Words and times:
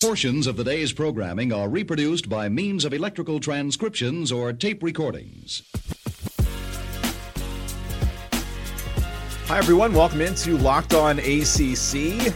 Portions 0.00 0.46
of 0.46 0.56
the 0.56 0.62
day's 0.62 0.92
programming 0.92 1.52
are 1.52 1.68
reproduced 1.68 2.28
by 2.28 2.48
means 2.48 2.84
of 2.84 2.94
electrical 2.94 3.40
transcriptions 3.40 4.30
or 4.30 4.52
tape 4.52 4.80
recordings. 4.80 5.64
Hi, 9.46 9.58
everyone. 9.58 9.92
Welcome 9.92 10.20
into 10.20 10.56
Locked 10.58 10.94
On 10.94 11.18
ACC, 11.18 12.32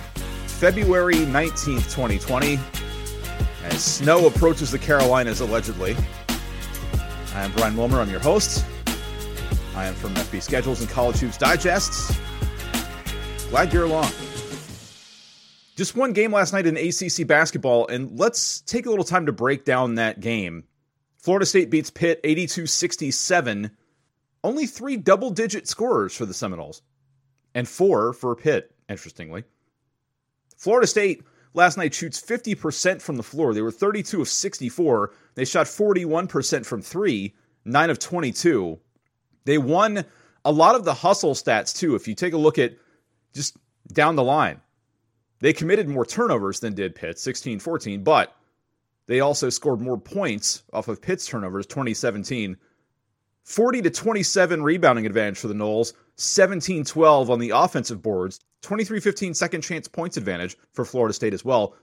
February 0.49 1.15
19th, 1.15 1.85
2020. 1.95 2.59
As 3.67 3.85
snow 3.85 4.27
approaches 4.27 4.73
the 4.73 4.79
Carolinas, 4.81 5.41
allegedly. 5.41 5.97
I 7.33 7.45
am 7.45 7.53
Brian 7.53 7.77
Wilmer. 7.77 8.01
I'm 8.01 8.11
your 8.11 8.19
host. 8.19 8.67
I 9.77 9.85
am 9.85 9.95
from 9.95 10.15
FB 10.15 10.43
Schedules 10.43 10.81
and 10.81 10.91
College 10.91 11.21
Hoops 11.21 11.39
Digests. 11.39 12.19
Glad 13.51 13.73
you're 13.73 13.85
along. 13.85 14.11
Just 15.77 15.97
one 15.97 16.13
game 16.13 16.33
last 16.33 16.53
night 16.53 16.67
in 16.67 16.77
ACC 16.77 17.27
basketball, 17.27 17.87
and 17.89 18.19
let's 18.19 18.61
take 18.61 18.87
a 18.87 18.91
little 18.91 19.05
time 19.05 19.27
to 19.27 19.33
break 19.33 19.65
down 19.65 19.95
that 19.95 20.21
game. 20.21 20.65
Florida 21.17 21.47
State 21.47 21.71
beats 21.71 21.89
Pitt 21.89 22.21
82 22.25 22.67
67. 22.67 23.71
Only 24.45 24.67
three 24.67 24.97
double 24.97 25.31
digit 25.31 25.69
scorers 25.69 26.15
for 26.15 26.27
the 26.27 26.35
Seminoles, 26.35 26.83
and 27.55 27.67
four 27.67 28.13
for 28.13 28.35
Pitt, 28.37 28.75
interestingly. 28.89 29.45
Florida 30.57 30.87
State 30.87 31.23
last 31.55 31.77
night 31.77 31.95
shoots 31.95 32.21
50% 32.21 33.01
from 33.01 33.17
the 33.17 33.23
floor. 33.23 33.55
They 33.55 33.63
were 33.63 33.71
32 33.71 34.21
of 34.21 34.29
64. 34.29 35.13
They 35.35 35.45
shot 35.45 35.67
41% 35.67 36.67
from 36.67 36.83
three, 36.83 37.35
9 37.65 37.91
of 37.91 37.99
22. 37.99 38.79
They 39.45 39.59
won 39.59 40.05
a 40.45 40.53
lot 40.53 40.75
of 40.75 40.85
the 40.85 40.95
hustle 40.95 41.35
stats, 41.35 41.77
too. 41.77 41.95
If 41.95 42.07
you 42.07 42.15
take 42.15 42.33
a 42.33 42.39
look 42.39 42.59
at 42.59 42.75
just 43.35 43.57
down 43.93 44.17
the 44.17 44.25
line, 44.25 44.61
they 45.43 45.53
committed 45.53 45.89
more 45.89 46.07
turnovers 46.07 46.61
than 46.61 46.73
did 46.73 46.95
Pitt, 46.95 47.19
16 47.19 47.59
14, 47.59 48.05
but 48.05 48.35
they 49.07 49.19
also 49.19 49.51
scored 49.51 49.81
more 49.81 49.99
points 49.99 50.63
off 50.73 50.87
of 50.87 51.03
Pitt's 51.03 51.27
turnovers, 51.27 51.67
2017. 51.67 52.57
40 53.43 53.83
to 53.83 53.91
27 53.91 54.63
rebounding 54.63 55.05
advantage 55.05 55.41
for 55.41 55.49
the 55.49 55.55
Noles, 55.55 55.95
17 56.15 56.85
12 56.85 57.29
on 57.29 57.41
the 57.41 57.51
offensive 57.51 58.01
boards, 58.01 58.39
23 58.63 59.01
15 59.01 59.35
second 59.35 59.63
chance 59.63 59.89
points 59.89 60.17
advantage 60.17 60.57
for 60.73 60.85
Florida 60.85 61.13
State 61.13 61.35
as 61.35 61.45
well. 61.45 61.75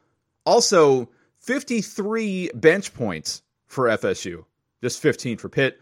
Also, 0.46 1.10
53 1.40 2.52
bench 2.54 2.94
points 2.94 3.42
for 3.68 3.88
FSU, 3.90 4.46
just 4.82 5.02
15 5.02 5.38
for 5.38 5.50
Pitt. 5.50 5.78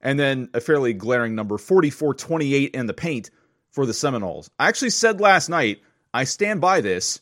And 0.00 0.20
then 0.20 0.48
a 0.54 0.60
fairly 0.60 0.92
glaring 0.92 1.34
number 1.34 1.58
44 1.58 2.14
28 2.14 2.72
in 2.72 2.86
the 2.86 2.94
paint 2.94 3.30
for 3.72 3.84
the 3.84 3.92
Seminoles. 3.92 4.48
I 4.60 4.68
actually 4.68 4.90
said 4.90 5.20
last 5.20 5.48
night 5.48 5.80
I 6.16 6.24
stand 6.24 6.62
by 6.62 6.80
this. 6.80 7.20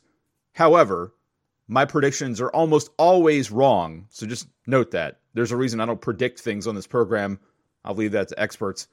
However, 0.53 1.13
my 1.67 1.85
predictions 1.85 2.41
are 2.41 2.51
almost 2.51 2.91
always 2.97 3.51
wrong. 3.51 4.07
So 4.11 4.25
just 4.25 4.47
note 4.69 4.93
that. 4.93 5.19
There's 5.35 5.51
a 5.51 5.57
reason 5.57 5.81
I 5.81 5.87
don't 5.87 6.01
predict 6.01 6.39
things 6.39 6.69
on 6.69 6.77
this 6.77 6.87
program. 6.87 7.41
I'll 7.85 7.97
leave 7.97 8.13
that 8.13 8.29
to 8.29 8.41
experts 8.41 8.87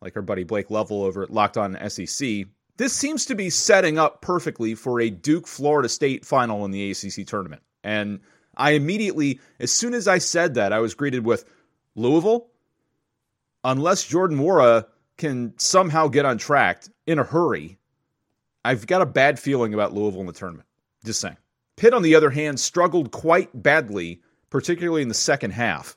like 0.00 0.14
our 0.14 0.22
buddy 0.22 0.44
Blake 0.44 0.70
Lovell 0.70 1.02
over 1.02 1.24
at 1.24 1.30
Locked 1.30 1.56
On 1.56 1.76
SEC. 1.90 2.44
This 2.76 2.92
seems 2.92 3.26
to 3.26 3.34
be 3.34 3.50
setting 3.50 3.98
up 3.98 4.22
perfectly 4.22 4.76
for 4.76 5.00
a 5.00 5.10
Duke 5.10 5.48
Florida 5.48 5.88
State 5.88 6.24
final 6.24 6.64
in 6.64 6.70
the 6.70 6.92
ACC 6.92 7.26
tournament. 7.26 7.62
And 7.82 8.20
I 8.56 8.72
immediately, 8.72 9.40
as 9.58 9.72
soon 9.72 9.92
as 9.92 10.06
I 10.06 10.18
said 10.18 10.54
that, 10.54 10.72
I 10.72 10.78
was 10.78 10.94
greeted 10.94 11.24
with 11.24 11.44
Louisville. 11.96 12.46
Unless 13.64 14.04
Jordan 14.04 14.38
Nwora 14.38 14.86
can 15.16 15.54
somehow 15.58 16.06
get 16.06 16.24
on 16.24 16.38
track 16.38 16.84
in 17.08 17.18
a 17.18 17.24
hurry, 17.24 17.76
I've 18.68 18.86
got 18.86 19.00
a 19.00 19.06
bad 19.06 19.38
feeling 19.38 19.72
about 19.72 19.94
Louisville 19.94 20.20
in 20.20 20.26
the 20.26 20.32
tournament. 20.34 20.68
Just 21.02 21.22
saying. 21.22 21.38
Pitt, 21.78 21.94
on 21.94 22.02
the 22.02 22.16
other 22.16 22.28
hand, 22.28 22.60
struggled 22.60 23.10
quite 23.10 23.48
badly, 23.54 24.20
particularly 24.50 25.00
in 25.00 25.08
the 25.08 25.14
second 25.14 25.52
half. 25.52 25.96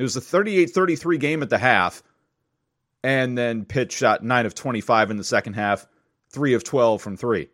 It 0.00 0.02
was 0.02 0.16
a 0.16 0.20
38 0.20 0.70
33 0.70 1.18
game 1.18 1.42
at 1.44 1.48
the 1.48 1.58
half, 1.58 2.02
and 3.04 3.38
then 3.38 3.64
Pitt 3.64 3.92
shot 3.92 4.24
9 4.24 4.46
of 4.46 4.54
25 4.56 5.12
in 5.12 5.16
the 5.16 5.22
second 5.22 5.52
half, 5.52 5.86
3 6.30 6.54
of 6.54 6.64
12 6.64 7.00
from 7.00 7.16
3. 7.16 7.48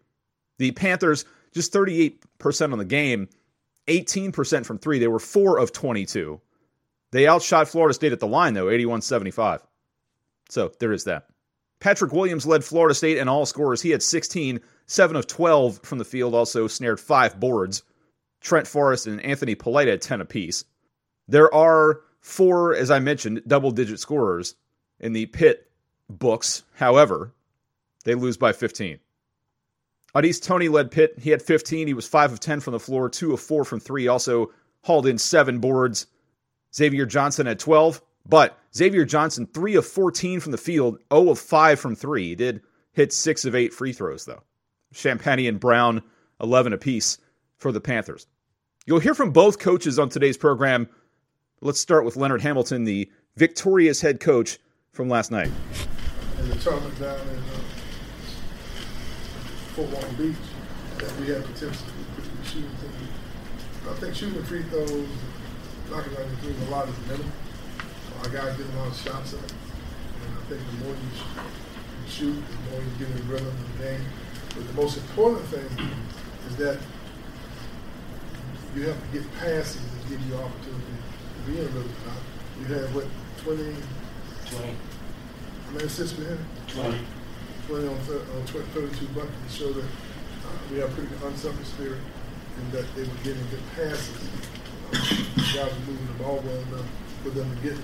The 0.56 0.70
Panthers, 0.70 1.26
just 1.52 1.74
38% 1.74 2.72
on 2.72 2.78
the 2.78 2.86
game, 2.86 3.28
18% 3.86 4.64
from 4.64 4.78
3. 4.78 4.98
They 4.98 5.08
were 5.08 5.18
4 5.18 5.58
of 5.58 5.72
22. 5.72 6.40
They 7.10 7.28
outshot 7.28 7.68
Florida 7.68 7.92
State 7.92 8.12
at 8.12 8.20
the 8.20 8.26
line, 8.26 8.54
though, 8.54 8.70
81 8.70 9.02
75. 9.02 9.60
So 10.48 10.72
there 10.78 10.92
is 10.92 11.04
that. 11.04 11.26
Patrick 11.82 12.12
Williams 12.12 12.47
led 12.47 12.62
Florida 12.62 12.94
State 12.94 13.19
in 13.19 13.26
all 13.26 13.44
scores. 13.44 13.82
He 13.82 13.91
had 13.91 14.04
16, 14.04 14.60
7 14.87 15.16
of 15.16 15.26
12 15.26 15.81
from 15.82 15.98
the 15.98 16.04
field, 16.04 16.32
also 16.32 16.69
snared 16.69 17.00
five 17.00 17.41
boards. 17.41 17.82
Trent 18.41 18.69
Forrest 18.69 19.09
and 19.09 19.20
Anthony 19.20 19.56
Polite 19.56 19.88
had 19.88 20.00
10 20.00 20.20
apiece. 20.20 20.65
There 21.26 21.53
are 21.53 22.03
four, 22.20 22.76
as 22.76 22.93
I 22.93 23.00
mentioned, 23.00 23.43
double 23.48 23.72
digit 23.72 23.98
scorers 23.98 24.54
in 25.00 25.12
the 25.12 25.26
Pitt 25.26 25.72
books. 26.09 26.62
However, 26.75 27.32
they 28.04 28.14
lose 28.14 28.37
by 28.37 28.53
15. 28.53 29.00
Au'Diese 30.14 30.41
Toney 30.41 30.69
led 30.69 30.93
Pitt. 30.93 31.19
He 31.19 31.31
had 31.31 31.43
15. 31.43 31.88
He 31.88 31.94
was 31.94 32.06
5 32.06 32.34
of 32.34 32.38
10 32.38 32.60
from 32.60 32.75
the 32.75 32.78
floor, 32.78 33.09
2 33.09 33.32
of 33.32 33.41
4 33.41 33.64
from 33.64 33.81
3. 33.81 34.06
Also 34.06 34.53
hauled 34.82 35.09
in 35.09 35.19
seven 35.19 35.59
boards. 35.59 36.06
Xavier 36.72 37.06
Johnson 37.06 37.47
had 37.47 37.59
12. 37.59 38.00
But 38.26 38.58
Xavier 38.74 39.04
Johnson, 39.04 39.46
3 39.46 39.74
of 39.76 39.86
14 39.86 40.40
from 40.40 40.52
the 40.52 40.58
field, 40.58 40.98
0 41.12 41.30
of 41.30 41.38
5 41.38 41.80
from 41.80 41.94
3. 41.94 42.28
He 42.28 42.34
did 42.34 42.62
hit 42.92 43.12
6 43.12 43.44
of 43.44 43.54
8 43.54 43.72
free 43.72 43.92
throws, 43.92 44.24
though. 44.24 44.42
Champagnie 44.94 45.48
and 45.48 45.58
Brown, 45.58 46.02
11 46.40 46.72
apiece 46.72 47.18
for 47.56 47.72
the 47.72 47.80
Panthers. 47.80 48.26
You'll 48.86 49.00
hear 49.00 49.14
from 49.14 49.30
both 49.30 49.58
coaches 49.58 49.98
on 49.98 50.08
today's 50.08 50.36
program. 50.36 50.88
Let's 51.60 51.80
start 51.80 52.04
with 52.04 52.16
Leonard 52.16 52.42
Hamilton, 52.42 52.84
the 52.84 53.10
victorious 53.36 54.00
head 54.00 54.20
coach 54.20 54.58
from 54.92 55.08
last 55.08 55.30
night. 55.30 55.50
In 56.38 56.48
the 56.48 56.56
tournament 56.56 56.98
down 56.98 57.20
in 57.20 57.38
uh, 57.38 57.58
Fort 59.74 59.88
Walton 59.90 60.14
Beach, 60.16 60.36
that 60.98 61.20
we 61.20 61.28
had 61.28 61.44
potential 61.44 61.86
to 62.16 62.48
shoot. 62.48 62.64
I 63.88 63.94
think 63.94 64.14
shooting 64.14 64.42
free 64.44 64.62
throws, 64.64 65.08
knocking 65.90 66.12
out 66.12 66.28
the 66.28 66.36
three, 66.36 66.66
a 66.66 66.70
lot 66.70 66.88
is 66.88 66.98
minimum 67.06 67.32
our 68.22 68.28
guys 68.28 68.56
get 68.56 68.66
a 68.66 68.78
lot 68.78 68.86
of 68.86 68.96
shots 68.96 69.34
up. 69.34 69.40
And 69.42 70.38
I 70.38 70.42
think 70.48 70.60
the 70.70 70.84
more 70.84 70.94
you 70.94 71.10
shoot, 72.08 72.34
the 72.34 72.70
more 72.70 72.80
you 72.80 72.90
get 72.98 73.08
in 73.08 73.16
the 73.16 73.32
rhythm 73.32 73.48
of 73.48 73.78
the 73.78 73.84
game. 73.84 74.04
But 74.54 74.66
the 74.68 74.74
most 74.74 74.96
important 74.96 75.44
thing 75.46 75.88
is 76.48 76.56
that 76.56 76.78
you 78.76 78.86
have 78.86 79.00
to 79.00 79.18
get 79.18 79.34
passes 79.38 79.80
that 79.82 80.08
give 80.08 80.20
you 80.26 80.34
opportunity 80.36 80.96
to 81.34 81.50
be 81.50 81.58
in 81.58 81.66
rhythm. 81.74 81.90
You 82.60 82.66
have 82.74 82.94
what, 82.94 83.06
20? 83.38 83.62
20. 84.50 84.66
How 85.66 85.72
many 85.72 85.84
assists 85.84 86.16
we 86.16 86.24
had? 86.24 86.38
20. 86.68 86.98
20 87.66 87.88
on, 87.88 87.98
th- 88.06 88.22
on 88.36 88.46
20, 88.46 88.66
32 88.68 89.06
buckets 89.08 89.34
to 89.48 89.50
show 89.50 89.72
that 89.72 89.84
uh, 89.84 90.58
we 90.70 90.78
have 90.78 90.90
pretty 90.90 91.10
unselfish 91.24 91.66
spirit 91.68 91.98
and 92.58 92.72
that 92.72 92.84
they 92.94 93.02
were 93.02 93.18
getting 93.24 93.42
good 93.50 93.62
passes. 93.74 94.28
Uh, 94.92 94.98
guys 95.56 95.72
were 95.72 95.92
moving 95.92 96.06
the 96.06 96.22
ball 96.22 96.42
well 96.44 96.56
enough 96.56 96.86
for 97.22 97.30
them 97.30 97.48
to 97.56 97.62
get 97.62 97.78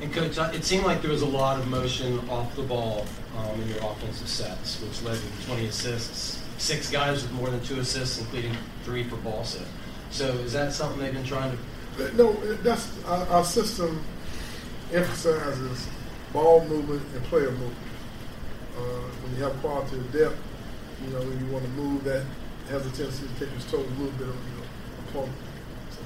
and 0.00 0.12
coach, 0.12 0.38
it 0.54 0.64
seemed 0.64 0.84
like 0.84 1.02
there 1.02 1.10
was 1.10 1.22
a 1.22 1.26
lot 1.26 1.58
of 1.58 1.66
motion 1.68 2.18
off 2.30 2.54
the 2.54 2.62
ball 2.62 3.06
um, 3.36 3.60
in 3.60 3.68
your 3.68 3.78
offensive 3.78 4.28
sets, 4.28 4.80
which 4.80 5.02
led 5.02 5.18
to 5.18 5.46
20 5.46 5.66
assists. 5.66 6.42
Six 6.58 6.90
guys 6.90 7.22
with 7.22 7.32
more 7.32 7.50
than 7.50 7.60
two 7.60 7.78
assists, 7.80 8.18
including 8.18 8.52
three 8.84 9.04
for 9.04 9.16
ball 9.16 9.44
set. 9.44 9.66
So 10.10 10.26
is 10.26 10.52
that 10.52 10.72
something 10.72 11.00
they've 11.00 11.12
been 11.12 11.24
trying 11.24 11.56
to? 11.96 12.14
No, 12.14 12.32
that's 12.56 12.90
our, 13.04 13.26
our 13.28 13.44
system 13.44 14.02
emphasizes 14.92 15.88
ball 16.32 16.64
movement 16.64 17.02
and 17.14 17.24
player 17.24 17.50
movement. 17.50 17.74
Uh, 18.76 18.80
when 18.80 19.36
you 19.36 19.42
have 19.42 19.56
quality 19.60 19.96
of 19.96 20.12
depth, 20.12 20.36
you 21.04 21.10
know, 21.10 21.20
when 21.20 21.38
you 21.38 21.52
want 21.52 21.64
to 21.64 21.70
move, 21.70 22.04
that 22.04 22.24
has 22.70 22.86
a 22.86 22.90
tendency 22.90 23.26
to 23.26 23.44
take 23.44 23.54
its 23.54 23.70
toll 23.70 23.80
a 23.80 23.82
little 23.82 24.06
bit 24.12 24.28
on 24.28 24.36
your 24.56 25.08
opponent. 25.08 25.36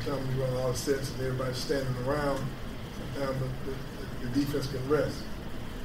Sometimes 0.05 0.35
we 0.35 0.43
run 0.43 0.53
a 0.53 0.59
lot 0.59 0.71
of 0.71 0.77
sets 0.77 1.13
and 1.13 1.21
everybody's 1.21 1.57
standing 1.57 1.95
around. 2.05 2.43
Sometimes 3.15 3.39
the, 3.39 3.71
the, 3.71 4.27
the 4.27 4.41
defense 4.41 4.67
can 4.67 4.89
rest. 4.89 5.17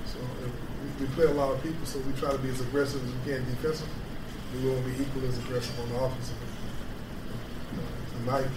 So 0.05 0.17
we, 0.41 1.05
we, 1.05 1.13
play 1.13 1.25
a 1.25 1.31
lot 1.31 1.53
of 1.53 1.61
people, 1.61 1.85
so 1.85 1.99
we 1.99 2.13
try 2.13 2.31
to 2.31 2.37
be 2.39 2.49
as 2.49 2.59
aggressive 2.61 3.03
as 3.05 3.13
we 3.13 3.31
can 3.31 3.45
defensively. 3.45 3.93
We 4.55 4.69
will 4.69 4.81
be 4.81 4.91
equally 4.99 5.27
as 5.27 5.37
aggressive 5.37 5.79
on 5.81 5.89
the 5.89 5.99
offensive. 5.99 6.37
Uh, 7.73 8.17
tonight, 8.17 8.49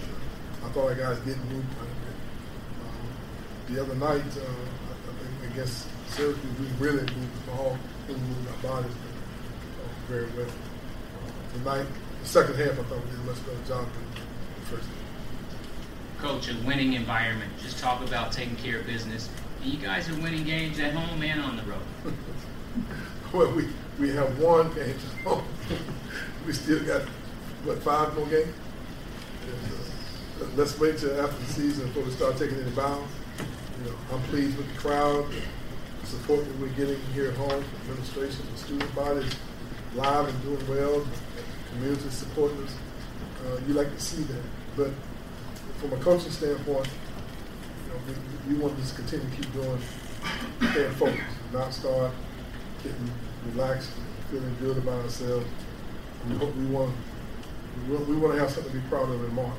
I 0.65 0.69
thought 0.69 0.87
our 0.87 0.95
guys 0.95 1.19
didn't 1.19 1.47
move 1.51 1.65
quite 1.77 1.91
a 1.91 1.99
bit. 2.09 2.17
Um, 2.81 3.75
the 3.75 3.81
other 3.83 3.95
night, 3.95 4.25
uh, 4.37 4.49
I, 4.49 5.13
think 5.13 5.53
against 5.53 5.87
Syracuse, 6.09 6.59
we 6.59 6.65
really 6.83 7.01
moved 7.01 7.45
the 7.45 7.51
ball. 7.51 7.77
We 8.07 8.15
moved 8.15 8.47
our 8.47 8.71
bodies 8.71 8.91
uh, 8.91 10.11
very 10.11 10.25
well. 10.31 10.47
Uh, 10.47 11.53
tonight, 11.53 11.87
the 12.21 12.27
second 12.27 12.55
half, 12.55 12.71
I 12.71 12.83
thought 12.83 13.03
we 13.03 13.11
did 13.11 13.19
a 13.19 13.23
much 13.29 13.45
better 13.45 13.67
job 13.67 13.85
than 13.93 14.25
the 14.59 14.65
first 14.65 14.87
half 14.89 15.00
coach 16.21 16.49
a 16.49 16.55
winning 16.67 16.93
environment. 16.93 17.51
Just 17.61 17.79
talk 17.79 18.05
about 18.07 18.31
taking 18.31 18.55
care 18.57 18.79
of 18.79 18.85
business. 18.85 19.27
And 19.61 19.73
you 19.73 19.79
guys 19.79 20.07
are 20.09 20.15
winning 20.21 20.43
games 20.43 20.79
at 20.79 20.93
home 20.93 21.21
and 21.23 21.41
on 21.41 21.57
the 21.57 21.63
road. 21.63 21.81
well, 23.33 23.51
we, 23.51 23.67
we 23.99 24.09
have 24.11 24.37
one 24.39 24.71
game 24.73 24.95
at 24.95 25.23
home. 25.23 25.43
we 26.45 26.53
still 26.53 26.83
got 26.83 27.01
what 27.63 27.81
five 27.81 28.15
more 28.15 28.27
games. 28.27 28.53
And, 29.47 29.73
uh, 30.43 30.51
let's 30.55 30.79
wait 30.79 30.99
till 30.99 31.19
after 31.19 31.37
the 31.37 31.53
season 31.53 31.87
before 31.87 32.03
we 32.03 32.11
start 32.11 32.37
taking 32.37 32.59
any 32.59 32.71
bounds. 32.71 33.11
You 33.79 33.89
know, 33.89 33.97
I'm 34.13 34.21
pleased 34.23 34.57
with 34.57 34.71
the 34.71 34.79
crowd, 34.79 35.25
the 36.01 36.07
support 36.07 36.45
that 36.45 36.59
we're 36.59 36.67
getting 36.69 36.99
here 37.13 37.29
at 37.29 37.35
home, 37.35 37.63
administration, 37.81 38.45
the 38.51 38.57
student 38.59 38.95
bodies, 38.95 39.33
live 39.95 40.27
and 40.27 40.43
doing 40.43 40.69
well, 40.69 40.99
the 40.99 41.07
community 41.71 42.09
supporting 42.09 42.63
us. 42.63 42.75
Uh, 43.43 43.59
you 43.67 43.73
like 43.73 43.91
to 43.91 43.99
see 43.99 44.21
that, 44.21 44.43
but 44.77 44.91
from 45.81 45.93
a 45.93 45.97
coaching 45.97 46.29
standpoint, 46.29 46.87
you 46.87 47.91
know, 47.91 48.15
we, 48.47 48.53
we 48.53 48.59
want 48.59 48.75
to 48.75 48.81
just 48.81 48.95
continue 48.95 49.27
to 49.27 49.35
keep 49.35 49.51
doing, 49.51 49.79
staying 50.71 50.91
focused, 50.91 51.23
not 51.51 51.73
start 51.73 52.11
getting 52.83 53.11
relaxed, 53.47 53.89
feeling 54.29 54.55
good 54.59 54.77
about 54.77 55.01
ourselves. 55.01 55.47
We 56.29 56.35
hope 56.35 56.55
we 56.55 56.65
want 56.67 56.95
we 57.89 57.95
we 57.95 58.15
want 58.15 58.35
to 58.35 58.39
have 58.39 58.51
something 58.51 58.71
to 58.71 58.77
be 58.77 58.87
proud 58.89 59.09
of 59.09 59.23
in 59.23 59.33
March. 59.33 59.55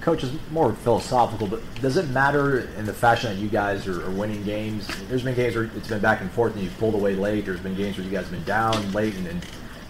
Coach 0.00 0.24
is 0.24 0.32
more 0.50 0.72
philosophical, 0.72 1.46
but 1.46 1.62
does 1.80 1.96
it 1.96 2.10
matter 2.10 2.68
in 2.76 2.84
the 2.84 2.92
fashion 2.92 3.32
that 3.32 3.40
you 3.40 3.48
guys 3.48 3.86
are, 3.86 4.04
are, 4.04 4.10
winning 4.10 4.42
games? 4.42 4.88
There's 5.08 5.22
been 5.22 5.36
games 5.36 5.54
where 5.54 5.70
it's 5.76 5.86
been 5.86 6.00
back 6.00 6.20
and 6.20 6.28
forth 6.32 6.54
and 6.54 6.64
you've 6.64 6.76
pulled 6.78 6.94
away 6.94 7.14
late. 7.14 7.44
There's 7.44 7.60
been 7.60 7.76
games 7.76 7.96
where 7.96 8.04
you 8.04 8.10
guys 8.10 8.24
have 8.24 8.32
been 8.32 8.42
down 8.42 8.90
late 8.90 9.14
and, 9.14 9.28
and 9.28 9.46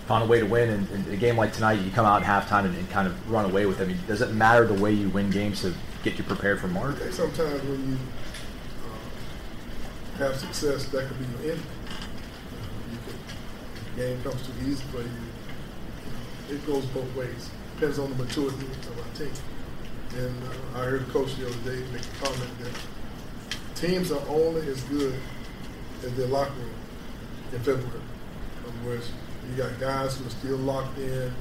found 0.06 0.24
a 0.24 0.26
way 0.26 0.40
to 0.40 0.46
win. 0.46 0.70
And, 0.70 0.88
and, 0.90 1.06
a 1.08 1.16
game 1.16 1.36
like 1.36 1.52
tonight, 1.52 1.80
you 1.80 1.90
come 1.90 2.06
out 2.06 2.22
at 2.22 2.28
halftime 2.28 2.64
and, 2.64 2.76
and 2.76 2.88
kind 2.90 3.06
of 3.06 3.30
run 3.30 3.44
away 3.44 3.66
with 3.66 3.80
it. 3.80 3.84
I 3.84 3.86
mean, 3.86 3.98
does 4.06 4.20
it 4.20 4.32
matter 4.32 4.66
the 4.66 4.80
way 4.80 4.92
you 4.92 5.08
win 5.10 5.30
games 5.30 5.62
to 5.62 5.74
get 6.02 6.18
you 6.18 6.24
prepared 6.24 6.60
for 6.60 6.68
March? 6.68 6.96
Sometimes 7.10 7.62
when 7.62 7.90
you 7.90 7.98
uh, 8.84 10.18
have 10.18 10.36
success, 10.36 10.86
that 10.86 11.06
could 11.06 11.18
be 11.18 11.44
your 11.44 11.52
end. 11.54 11.62
You 12.90 14.02
game 14.02 14.22
comes 14.22 14.46
too 14.46 14.52
easy 14.64 14.82
for 14.90 15.02
you. 15.02 15.08
it 16.50 16.66
goes 16.66 16.84
both 16.86 17.14
ways. 17.14 17.50
Depends 17.76 17.98
on 17.98 18.10
the 18.10 18.24
maturity 18.24 18.66
of 18.66 18.98
our 18.98 19.14
team. 19.14 19.32
And 20.16 20.42
uh, 20.44 20.78
I 20.78 20.84
heard 20.84 21.08
coach 21.08 21.34
the 21.36 21.46
other 21.46 21.56
day 21.58 21.82
make 21.92 22.02
a 22.02 22.24
comment 22.24 22.58
that 22.60 22.72
teams 23.76 24.12
are 24.12 24.22
only 24.28 24.66
as 24.68 24.82
good 24.84 25.14
as 26.04 26.14
their 26.14 26.26
locker 26.26 26.52
room 26.52 26.74
in 27.52 27.58
February. 27.60 27.88
In 27.88 28.70
other 28.70 28.88
words, 28.88 29.10
you 29.50 29.56
got 29.56 29.78
guys 29.80 30.16
who 30.16 30.26
are 30.26 30.30
still 30.30 30.56
locked 30.58 30.98
in, 30.98 31.32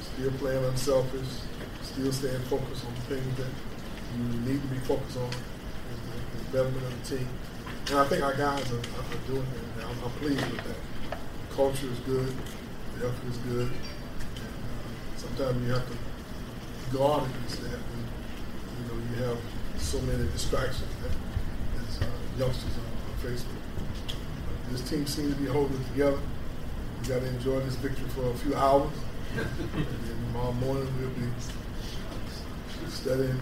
still 0.00 0.30
playing 0.32 0.64
unselfish, 0.64 1.28
still 1.82 2.12
staying 2.12 2.40
focused 2.42 2.84
on 2.86 2.94
the 2.94 3.16
things 3.16 3.36
that 3.36 3.50
you 4.16 4.40
need 4.40 4.60
to 4.60 4.68
be 4.68 4.78
focused 4.78 5.18
on, 5.18 5.30
the, 5.30 6.38
the 6.38 6.44
development 6.44 6.86
of 6.86 7.08
the 7.08 7.16
team. 7.16 7.28
And 7.88 7.98
I 7.98 8.04
think 8.04 8.22
our 8.22 8.34
guys 8.34 8.72
are, 8.72 8.78
are 8.78 9.26
doing 9.26 9.46
that. 9.76 9.84
I'm, 9.84 10.04
I'm, 10.04 10.10
pleased 10.12 10.46
with 10.50 10.64
that. 10.64 10.76
The 11.10 11.54
culture 11.54 11.86
is 11.86 11.98
good, 12.00 12.32
the 12.98 13.06
effort 13.06 13.28
is 13.28 13.36
good. 13.38 13.68
And, 13.68 14.54
uh, 14.72 15.18
sometimes 15.18 15.66
you 15.66 15.72
have 15.72 15.86
to 15.86 16.96
guard 16.96 17.28
against 17.28 17.60
that 17.62 17.78
when 17.78 18.04
you 18.78 18.84
know 18.88 19.10
you 19.10 19.24
have 19.24 19.38
so 19.78 20.00
many 20.02 20.24
distractions 20.30 20.90
that 21.02 21.12
as 21.82 22.02
uh, 22.02 22.06
youngsters 22.38 22.72
on, 22.78 22.86
on 22.86 23.18
Facebook. 23.20 23.60
But 24.08 24.72
this 24.72 24.88
team 24.88 25.06
seems 25.06 25.34
to 25.34 25.40
be 25.40 25.46
holding 25.46 25.82
together. 25.84 26.20
We 27.04 27.10
got 27.10 27.20
to 27.20 27.28
enjoy 27.28 27.60
this 27.60 27.76
victory 27.76 28.08
for 28.08 28.30
a 28.30 28.34
few 28.34 28.54
hours, 28.54 28.90
and 29.36 29.46
then 29.74 29.86
tomorrow 30.32 30.52
morning 30.52 30.88
we'll 30.98 31.10
be 31.10 31.28
studying, 32.88 33.38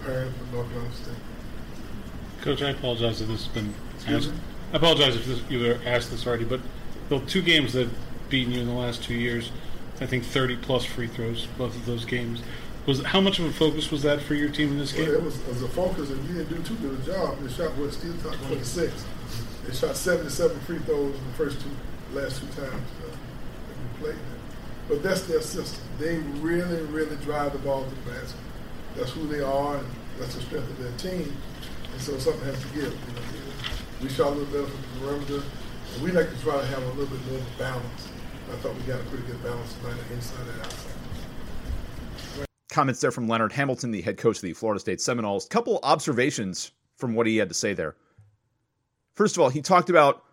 preparing 0.00 0.32
for 0.32 0.56
North 0.56 0.68
Carolina 0.70 0.94
State. 0.94 1.14
Coach, 2.40 2.62
I 2.62 2.70
apologize 2.70 3.20
if 3.20 3.28
this 3.28 3.44
has 3.44 3.54
been 3.54 3.74
asked. 4.06 4.32
I 4.72 4.76
apologize 4.78 5.16
if 5.16 5.26
this, 5.26 5.42
you 5.50 5.60
were 5.60 5.78
asked 5.84 6.10
this 6.10 6.26
already, 6.26 6.44
but 6.44 6.60
the 7.10 7.20
two 7.20 7.42
games 7.42 7.74
that 7.74 7.90
beaten 8.30 8.54
you 8.54 8.60
in 8.62 8.68
the 8.68 8.72
last 8.72 9.04
two 9.04 9.14
years 9.14 9.50
I 10.00 10.06
think 10.06 10.24
30 10.24 10.56
plus 10.56 10.84
free 10.84 11.06
throws 11.06 11.46
both 11.58 11.74
of 11.76 11.86
those 11.86 12.04
games. 12.04 12.42
Was 12.86 13.02
how 13.02 13.20
much 13.20 13.38
of 13.38 13.46
a 13.46 13.52
focus 13.52 13.90
was 13.90 14.02
that 14.02 14.20
for 14.20 14.34
your 14.34 14.50
team 14.50 14.72
in 14.72 14.78
this 14.78 14.92
game? 14.92 15.06
Well, 15.06 15.14
it 15.14 15.22
was, 15.22 15.40
it 15.40 15.48
was 15.48 15.62
a 15.62 15.68
focus, 15.68 16.10
and 16.10 16.28
you 16.28 16.34
didn't 16.34 16.54
do 16.54 16.62
too 16.62 16.74
good 16.76 17.00
a 17.00 17.02
job. 17.02 17.38
They 17.40 17.52
shot 17.52 17.74
what 17.76 17.92
Steel 17.92 18.12
top 18.22 18.34
26. 18.46 19.04
They 19.66 19.74
shot 19.74 19.96
77 19.96 20.60
free 20.60 20.78
throws 20.80 21.16
in 21.16 21.26
the 21.26 21.32
first 21.32 21.60
two, 21.60 21.70
last 22.12 22.40
two 22.40 22.46
times 22.48 22.88
uh, 23.02 23.10
that 23.10 23.76
we 23.78 24.04
played 24.04 24.16
them. 24.16 24.40
But 24.88 25.02
that's 25.02 25.22
their 25.22 25.40
system. 25.40 25.82
They 25.98 26.18
really, 26.40 26.82
really 26.86 27.16
drive 27.16 27.52
the 27.52 27.58
ball 27.58 27.84
to 27.84 27.90
the 27.90 28.10
basket. 28.10 28.40
That's 28.96 29.10
who 29.10 29.26
they 29.26 29.40
are, 29.40 29.76
and 29.76 29.86
that's 30.18 30.34
the 30.34 30.42
strength 30.42 30.70
of 30.70 30.78
their 30.78 30.92
team. 30.98 31.34
And 31.92 32.00
so 32.00 32.18
something 32.18 32.44
has 32.44 32.60
to 32.60 32.68
give. 32.68 32.84
You 32.84 32.90
know, 32.90 33.22
we 34.02 34.08
shot 34.08 34.28
a 34.28 34.30
little 34.30 34.46
better 34.46 34.66
from 34.66 34.82
the 34.82 35.06
perimeter, 35.06 35.42
and 35.94 36.02
we 36.02 36.12
like 36.12 36.30
to 36.30 36.40
try 36.42 36.60
to 36.60 36.66
have 36.66 36.82
a 36.82 36.88
little 36.88 37.06
bit 37.06 37.32
more 37.32 37.40
balance. 37.58 38.08
I 38.52 38.56
thought 38.56 38.74
we 38.74 38.82
got 38.82 39.00
a 39.00 39.04
pretty 39.04 39.26
good 39.26 39.42
balance 39.42 39.72
tonight, 39.74 39.96
inside 40.12 40.46
and 40.48 40.60
outside. 40.60 40.92
Comments 42.70 43.00
there 43.00 43.10
from 43.10 43.28
Leonard 43.28 43.52
Hamilton, 43.52 43.90
the 43.90 44.02
head 44.02 44.18
coach 44.18 44.36
of 44.36 44.42
the 44.42 44.52
Florida 44.52 44.80
State 44.80 45.00
Seminoles. 45.00 45.46
Couple 45.46 45.80
observations 45.82 46.72
from 46.96 47.14
what 47.14 47.26
he 47.26 47.36
had 47.36 47.48
to 47.48 47.54
say 47.54 47.72
there. 47.72 47.96
First 49.14 49.36
of 49.36 49.42
all, 49.42 49.48
he 49.48 49.62
talked 49.62 49.90
about 49.90 50.24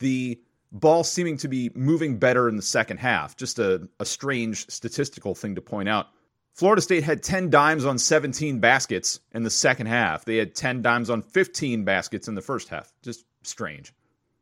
the 0.00 0.40
ball 0.72 1.04
seeming 1.04 1.36
to 1.38 1.48
be 1.48 1.70
moving 1.74 2.18
better 2.18 2.48
in 2.48 2.56
the 2.56 2.62
second 2.62 2.98
half. 2.98 3.36
Just 3.36 3.58
a, 3.58 3.88
a 4.00 4.04
strange 4.04 4.68
statistical 4.70 5.34
thing 5.34 5.54
to 5.54 5.60
point 5.60 5.88
out. 5.88 6.08
Florida 6.54 6.80
State 6.80 7.04
had 7.04 7.22
10 7.22 7.50
dimes 7.50 7.84
on 7.84 7.98
17 7.98 8.60
baskets 8.60 9.20
in 9.32 9.42
the 9.42 9.50
second 9.50 9.86
half. 9.86 10.24
They 10.24 10.36
had 10.36 10.54
10 10.54 10.80
dimes 10.80 11.10
on 11.10 11.22
15 11.22 11.84
baskets 11.84 12.28
in 12.28 12.34
the 12.34 12.40
first 12.40 12.68
half. 12.68 12.92
Just 13.02 13.26
strange. 13.42 13.92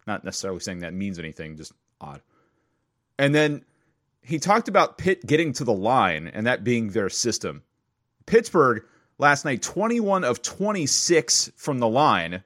Not 0.07 0.25
necessarily 0.25 0.61
saying 0.61 0.81
that 0.81 0.95
means 0.95 1.19
anything, 1.19 1.57
just 1.57 1.73
odd. 2.01 2.21
And 3.19 3.35
then 3.35 3.65
he 4.23 4.39
talked 4.39 4.69
about 4.69 4.97
Pitt 4.97 5.27
getting 5.27 5.53
to 5.55 5.65
the 5.65 5.73
line 5.73 6.29
and 6.29 6.47
that 6.47 6.63
being 6.65 6.91
their 6.91 7.09
system. 7.09 7.63
Pittsburgh 8.27 8.85
last 9.19 9.45
night, 9.45 9.63
21 9.63 10.25
of 10.25 10.41
26 10.41 11.51
from 11.57 11.79
the 11.79 11.89
line, 11.89 12.45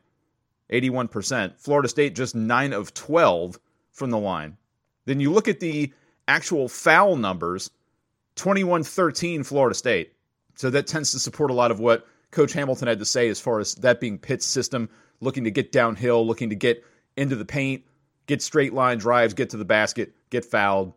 81%. 0.73 1.59
Florida 1.59 1.89
State 1.89 2.15
just 2.15 2.35
9 2.35 2.73
of 2.73 2.95
12 2.95 3.59
from 3.99 4.11
the 4.11 4.19
line. 4.19 4.57
Then 5.05 5.21
you 5.21 5.33
look 5.33 5.49
at 5.49 5.61
the 5.61 5.93
actual 6.27 6.69
foul 6.69 7.17
numbers 7.17 7.71
21 8.37 8.85
13 8.85 9.43
Florida 9.43 9.75
State. 9.75 10.13
So 10.55 10.71
that 10.71 10.87
tends 10.87 11.13
to 11.13 11.19
support 11.19 11.51
a 11.51 11.55
lot 11.55 11.71
of 11.71 11.81
what 11.81 12.07
Coach 12.31 12.53
Hamilton 12.53 12.89
had 12.89 12.99
to 12.99 13.05
say 13.05 13.29
as 13.29 13.41
far 13.41 13.61
as 13.61 13.75
that 13.77 14.01
being 14.01 14.19
Pitt's 14.19 14.47
system, 14.47 14.89
looking 15.21 15.45
to 15.45 15.51
get 15.51 15.73
downhill, 15.73 16.27
looking 16.27 16.51
to 16.51 16.57
get 16.57 16.85
into 17.17 17.37
the 17.37 17.45
paint, 17.45 17.85
get 18.27 18.43
straight 18.43 18.75
line 18.75 18.99
drives, 18.99 19.35
get 19.35 19.51
to 19.51 19.57
the 19.57 19.65
basket, 19.65 20.15
get 20.31 20.45
fouled. 20.45 20.93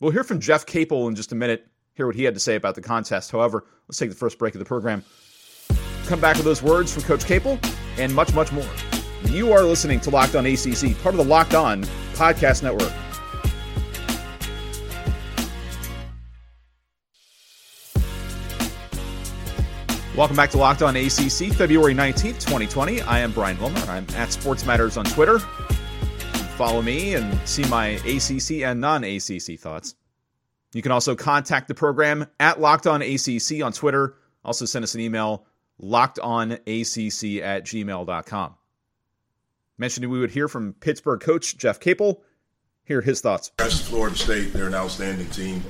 We'll 0.00 0.12
hear 0.12 0.24
from 0.24 0.40
Jeff 0.40 0.66
Capel 0.66 1.08
in 1.08 1.14
just 1.14 1.32
a 1.32 1.34
minute, 1.34 1.66
hear 1.94 2.06
what 2.06 2.16
he 2.16 2.24
had 2.24 2.34
to 2.34 2.40
say 2.40 2.54
about 2.54 2.74
the 2.74 2.82
contest. 2.82 3.30
However, 3.30 3.66
let's 3.88 3.98
take 3.98 4.10
the 4.10 4.16
first 4.16 4.38
break 4.38 4.54
of 4.54 4.58
the 4.58 4.64
program. 4.64 5.04
Come 6.06 6.20
back 6.20 6.36
with 6.36 6.44
those 6.44 6.62
words 6.62 6.92
from 6.92 7.02
Coach 7.02 7.24
Capel 7.24 7.58
and 7.98 8.14
much, 8.14 8.32
much 8.32 8.50
more. 8.52 8.66
You 9.26 9.52
are 9.52 9.62
listening 9.62 10.00
to 10.00 10.10
Locked 10.10 10.34
On 10.36 10.46
ACC, 10.46 11.00
part 11.02 11.14
of 11.14 11.18
the 11.18 11.24
Locked 11.24 11.54
On 11.54 11.82
Podcast 12.14 12.62
Network. 12.62 12.92
Welcome 20.16 20.36
back 20.36 20.50
to 20.50 20.58
Locked 20.58 20.82
On 20.82 20.96
ACC, 20.96 21.52
February 21.52 21.94
19th, 21.94 22.40
2020. 22.40 23.00
I 23.02 23.20
am 23.20 23.32
Brian 23.32 23.58
Wilmer. 23.58 23.80
I'm 23.88 24.06
at 24.16 24.32
Sports 24.32 24.66
Matters 24.66 24.96
on 24.96 25.04
Twitter 25.04 25.40
follow 26.60 26.82
me 26.82 27.14
and 27.14 27.40
see 27.48 27.64
my 27.70 27.86
ACC 28.04 28.62
and 28.68 28.82
non 28.82 29.02
ACC 29.02 29.58
thoughts. 29.58 29.94
You 30.74 30.82
can 30.82 30.92
also 30.92 31.16
contact 31.16 31.68
the 31.68 31.74
program 31.74 32.26
at 32.38 32.60
Locked 32.60 32.86
On 32.86 33.00
ACC 33.00 33.62
on 33.64 33.72
Twitter. 33.72 34.16
Also, 34.44 34.66
send 34.66 34.82
us 34.82 34.94
an 34.94 35.00
email, 35.00 35.46
lockedonacc 35.82 37.40
at 37.40 37.64
gmail.com. 37.64 38.54
Mentioned 39.80 40.10
we 40.10 40.20
would 40.20 40.30
hear 40.30 40.46
from 40.46 40.74
Pittsburgh 40.74 41.20
coach 41.20 41.56
Jeff 41.56 41.80
Capel. 41.80 42.22
Hear 42.84 43.00
his 43.00 43.22
thoughts. 43.22 43.50
As 43.60 43.80
Florida 43.80 44.14
State, 44.14 44.52
they're 44.52 44.66
an 44.66 44.74
outstanding 44.74 45.30
team. 45.30 45.62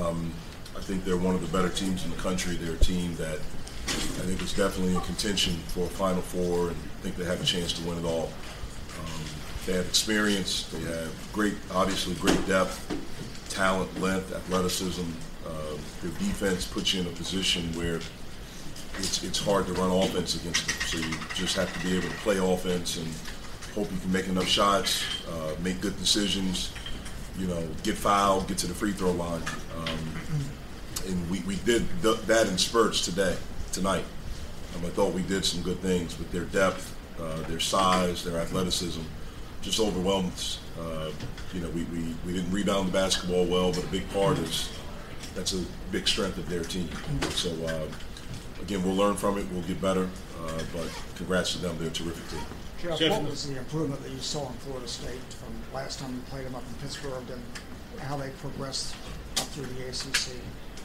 Um, 0.00 0.32
I 0.74 0.80
think 0.80 1.04
they're 1.04 1.18
one 1.18 1.34
of 1.34 1.42
the 1.42 1.54
better 1.54 1.68
teams 1.68 2.06
in 2.06 2.10
the 2.10 2.16
country. 2.16 2.56
They're 2.56 2.72
a 2.72 2.78
team 2.78 3.14
that 3.16 3.36
I 3.36 4.24
think 4.24 4.40
is 4.40 4.54
definitely 4.54 4.94
in 4.94 5.00
contention 5.02 5.56
for 5.68 5.84
a 5.84 5.88
Final 5.88 6.22
Four, 6.22 6.68
and 6.68 6.76
I 6.76 7.02
think 7.02 7.16
they 7.16 7.26
have 7.26 7.42
a 7.42 7.44
chance 7.44 7.74
to 7.74 7.86
win 7.86 7.98
it 7.98 8.06
all. 8.06 8.30
They 9.66 9.74
have 9.74 9.86
experience. 9.86 10.70
They 10.70 10.80
have 10.80 11.30
great, 11.34 11.54
obviously, 11.74 12.14
great 12.14 12.46
depth, 12.46 12.80
talent, 13.50 14.00
length, 14.00 14.34
athleticism. 14.34 15.04
Uh, 15.46 15.50
their 16.00 16.10
defense 16.12 16.66
puts 16.66 16.94
you 16.94 17.02
in 17.02 17.08
a 17.08 17.10
position 17.10 17.64
where 17.74 18.00
it's 18.98 19.22
it's 19.24 19.38
hard 19.38 19.66
to 19.66 19.72
run 19.74 19.90
offense 19.90 20.34
against 20.36 20.66
them. 20.66 20.76
So 20.86 20.98
you 20.98 21.14
just 21.34 21.56
have 21.56 21.72
to 21.72 21.86
be 21.86 21.96
able 21.96 22.08
to 22.08 22.14
play 22.16 22.38
offense 22.38 22.96
and 22.96 23.06
hope 23.74 23.90
you 23.90 23.98
can 23.98 24.12
make 24.12 24.28
enough 24.28 24.46
shots, 24.46 25.04
uh, 25.28 25.54
make 25.62 25.80
good 25.80 25.96
decisions. 25.98 26.72
You 27.38 27.48
know, 27.48 27.66
get 27.82 27.96
fouled, 27.96 28.46
get 28.46 28.58
to 28.58 28.68
the 28.68 28.74
free 28.74 28.92
throw 28.92 29.10
line. 29.10 29.42
Um, 29.76 29.98
and 31.08 31.30
we, 31.30 31.40
we 31.40 31.56
did 31.56 31.84
th- 32.00 32.20
that 32.22 32.46
in 32.46 32.56
spurts 32.56 33.04
today, 33.04 33.36
tonight. 33.72 34.04
Um, 34.76 34.86
I 34.86 34.90
thought 34.90 35.12
we 35.12 35.22
did 35.22 35.44
some 35.44 35.62
good 35.62 35.78
things 35.80 36.16
with 36.16 36.30
their 36.30 36.44
depth, 36.44 36.96
uh, 37.20 37.42
their 37.48 37.58
size, 37.58 38.22
their 38.22 38.38
athleticism 38.38 39.02
just 39.64 39.80
overwhelmed. 39.80 40.58
Uh, 40.78 41.10
you 41.54 41.60
know, 41.60 41.70
we, 41.70 41.84
we, 41.84 42.14
we 42.26 42.32
didn't 42.34 42.52
rebound 42.52 42.88
the 42.88 42.92
basketball 42.92 43.46
well, 43.46 43.72
but 43.72 43.82
a 43.82 43.86
big 43.86 44.08
part 44.10 44.38
is 44.38 44.70
that's 45.34 45.54
a 45.54 45.64
big 45.90 46.06
strength 46.06 46.36
of 46.36 46.48
their 46.48 46.62
team. 46.62 46.88
So, 47.30 47.50
uh, 47.66 47.86
again, 48.62 48.84
we'll 48.84 48.94
learn 48.94 49.16
from 49.16 49.38
it. 49.38 49.46
We'll 49.50 49.62
get 49.62 49.80
better. 49.80 50.08
Uh, 50.44 50.62
but 50.72 51.02
congrats 51.16 51.52
to 51.54 51.58
them. 51.58 51.76
They're 51.78 51.88
a 51.88 51.90
terrific 51.90 52.28
team. 52.28 52.46
Jeff, 52.84 52.98
Jeff- 52.98 53.10
what 53.12 53.30
was 53.30 53.48
the 53.48 53.56
improvement 53.56 54.02
that 54.02 54.10
you 54.10 54.20
saw 54.20 54.46
in 54.46 54.54
Florida 54.58 54.86
State 54.86 55.22
from 55.32 55.54
last 55.72 56.00
time 56.00 56.14
you 56.14 56.20
played 56.28 56.44
them 56.44 56.54
up 56.54 56.62
in 56.68 56.74
Pittsburgh 56.86 57.24
and 57.30 57.42
how 58.02 58.16
they 58.16 58.28
progressed 58.42 58.94
up 59.38 59.46
through 59.48 59.64
the 59.66 59.88
ACC? 59.88 60.36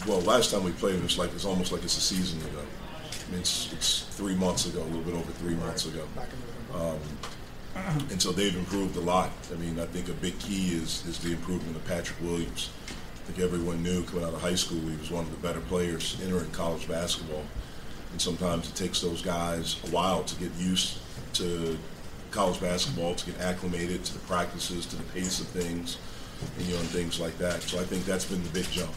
Well, 0.08 0.22
last 0.22 0.52
time 0.52 0.64
we 0.64 0.72
played 0.72 0.96
them, 0.96 1.04
it's 1.04 1.18
like 1.18 1.34
it's 1.34 1.44
almost 1.44 1.74
like 1.74 1.84
it's 1.84 1.98
a 1.98 2.02
season 2.02 2.40
ago. 2.42 2.62
I 2.62 3.32
mean, 3.32 3.42
it's, 3.42 3.74
it's 3.74 4.04
three 4.12 4.36
months 4.36 4.66
ago, 4.66 4.82
a 4.82 4.86
little 4.86 5.02
bit 5.02 5.14
over 5.14 5.32
three 5.34 5.56
months 5.56 5.86
ago. 5.86 6.08
Back 6.16 6.30
in 6.32 6.72
November. 6.72 6.96
Um, 6.96 8.08
and 8.10 8.22
so 8.22 8.32
they've 8.32 8.56
improved 8.56 8.96
a 8.96 9.02
lot. 9.02 9.32
I 9.52 9.58
mean, 9.58 9.78
I 9.78 9.86
think 9.86 10.08
a 10.08 10.14
big 10.14 10.40
key 10.40 10.70
is, 10.70 11.06
is 11.06 11.20
the 11.20 11.32
improvement 11.32 11.76
of 11.76 11.86
Patrick 11.86 12.20
Williams. 12.22 12.70
I 12.88 13.32
think 13.32 13.40
everyone 13.40 13.84
knew 13.84 14.04
coming 14.04 14.24
out 14.24 14.34
of 14.34 14.42
high 14.42 14.56
school 14.56 14.80
he 14.80 14.96
was 14.98 15.12
one 15.12 15.26
of 15.26 15.32
the 15.32 15.48
better 15.48 15.60
players 15.62 16.18
entering 16.24 16.50
college 16.52 16.88
basketball. 16.88 17.44
And 18.12 18.22
sometimes 18.22 18.70
it 18.70 18.76
takes 18.76 19.02
those 19.02 19.22
guys 19.22 19.76
a 19.86 19.90
while 19.92 20.24
to 20.24 20.36
get 20.40 20.52
used 20.56 20.98
to 21.34 21.78
college 22.32 22.60
basketball, 22.60 23.16
to 23.16 23.32
get 23.32 23.42
acclimated 23.42 24.04
to 24.06 24.14
the 24.14 24.20
practices, 24.20 24.86
to 24.88 24.96
the 24.96 25.04
pace 25.04 25.40
of 25.40 25.48
things, 25.48 25.98
and, 26.58 26.66
you 26.66 26.74
know, 26.74 26.80
and 26.80 26.90
things 26.90 27.20
like 27.20 27.38
that. 27.38 27.62
So 27.62 27.80
I 27.80 27.84
think 27.84 28.06
that's 28.06 28.26
been 28.26 28.44
the 28.44 28.50
big 28.50 28.70
jump. 28.72 28.94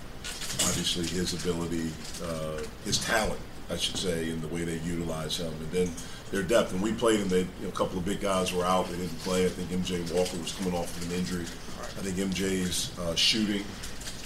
Obviously, 0.69 1.07
his 1.07 1.33
ability, 1.35 1.91
uh, 2.25 2.63
his 2.85 3.03
talent, 3.05 3.41
I 3.71 3.77
should 3.77 3.97
say, 3.97 4.29
in 4.29 4.41
the 4.41 4.49
way 4.49 4.65
they 4.65 4.79
utilize 4.79 5.39
him, 5.39 5.53
and 5.53 5.71
then 5.71 5.91
their 6.31 6.43
depth. 6.43 6.73
And 6.73 6.83
we 6.83 6.93
played 6.93 7.21
them, 7.21 7.29
they, 7.29 7.41
you 7.41 7.63
know, 7.63 7.69
a 7.69 7.73
couple 7.73 7.99
of 7.99 8.05
big 8.05 8.21
guys 8.21 8.53
were 8.53 8.65
out; 8.65 8.89
they 8.89 8.97
didn't 8.97 9.19
play. 9.21 9.47
I 9.47 9.49
think 9.49 9.71
MJ 9.71 10.01
Walker 10.13 10.37
was 10.39 10.53
coming 10.53 10.75
off 10.75 10.95
of 10.97 11.11
an 11.11 11.19
injury. 11.19 11.45
I 11.45 12.05
think 12.05 12.17
MJ's 12.17 12.97
uh, 13.01 13.15
shooting 13.15 13.65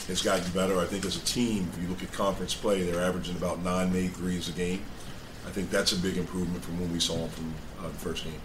has 0.08 0.22
gotten 0.22 0.50
better. 0.52 0.78
I 0.78 0.84
think 0.84 1.04
as 1.04 1.16
a 1.16 1.25
team, 1.25 1.68
if 1.72 1.82
you 1.82 1.88
look 1.88 2.02
at 2.02 2.12
conference 2.12 2.54
play, 2.54 2.82
they're 2.82 3.02
averaging 3.02 3.36
about 3.36 3.62
nine 3.62 3.92
made 3.92 4.12
threes 4.12 4.48
a 4.48 4.52
game. 4.52 4.84
I 5.47 5.50
think 5.50 5.71
that's 5.71 5.93
a 5.93 5.97
big 5.97 6.17
improvement 6.17 6.65
from 6.65 6.81
when 6.81 6.93
we 6.93 7.00
saw 7.00 7.17
them 7.17 7.29
from 7.29 7.55
uh, 7.81 7.88
the 7.88 7.95
first 7.95 8.25
game. 8.25 8.41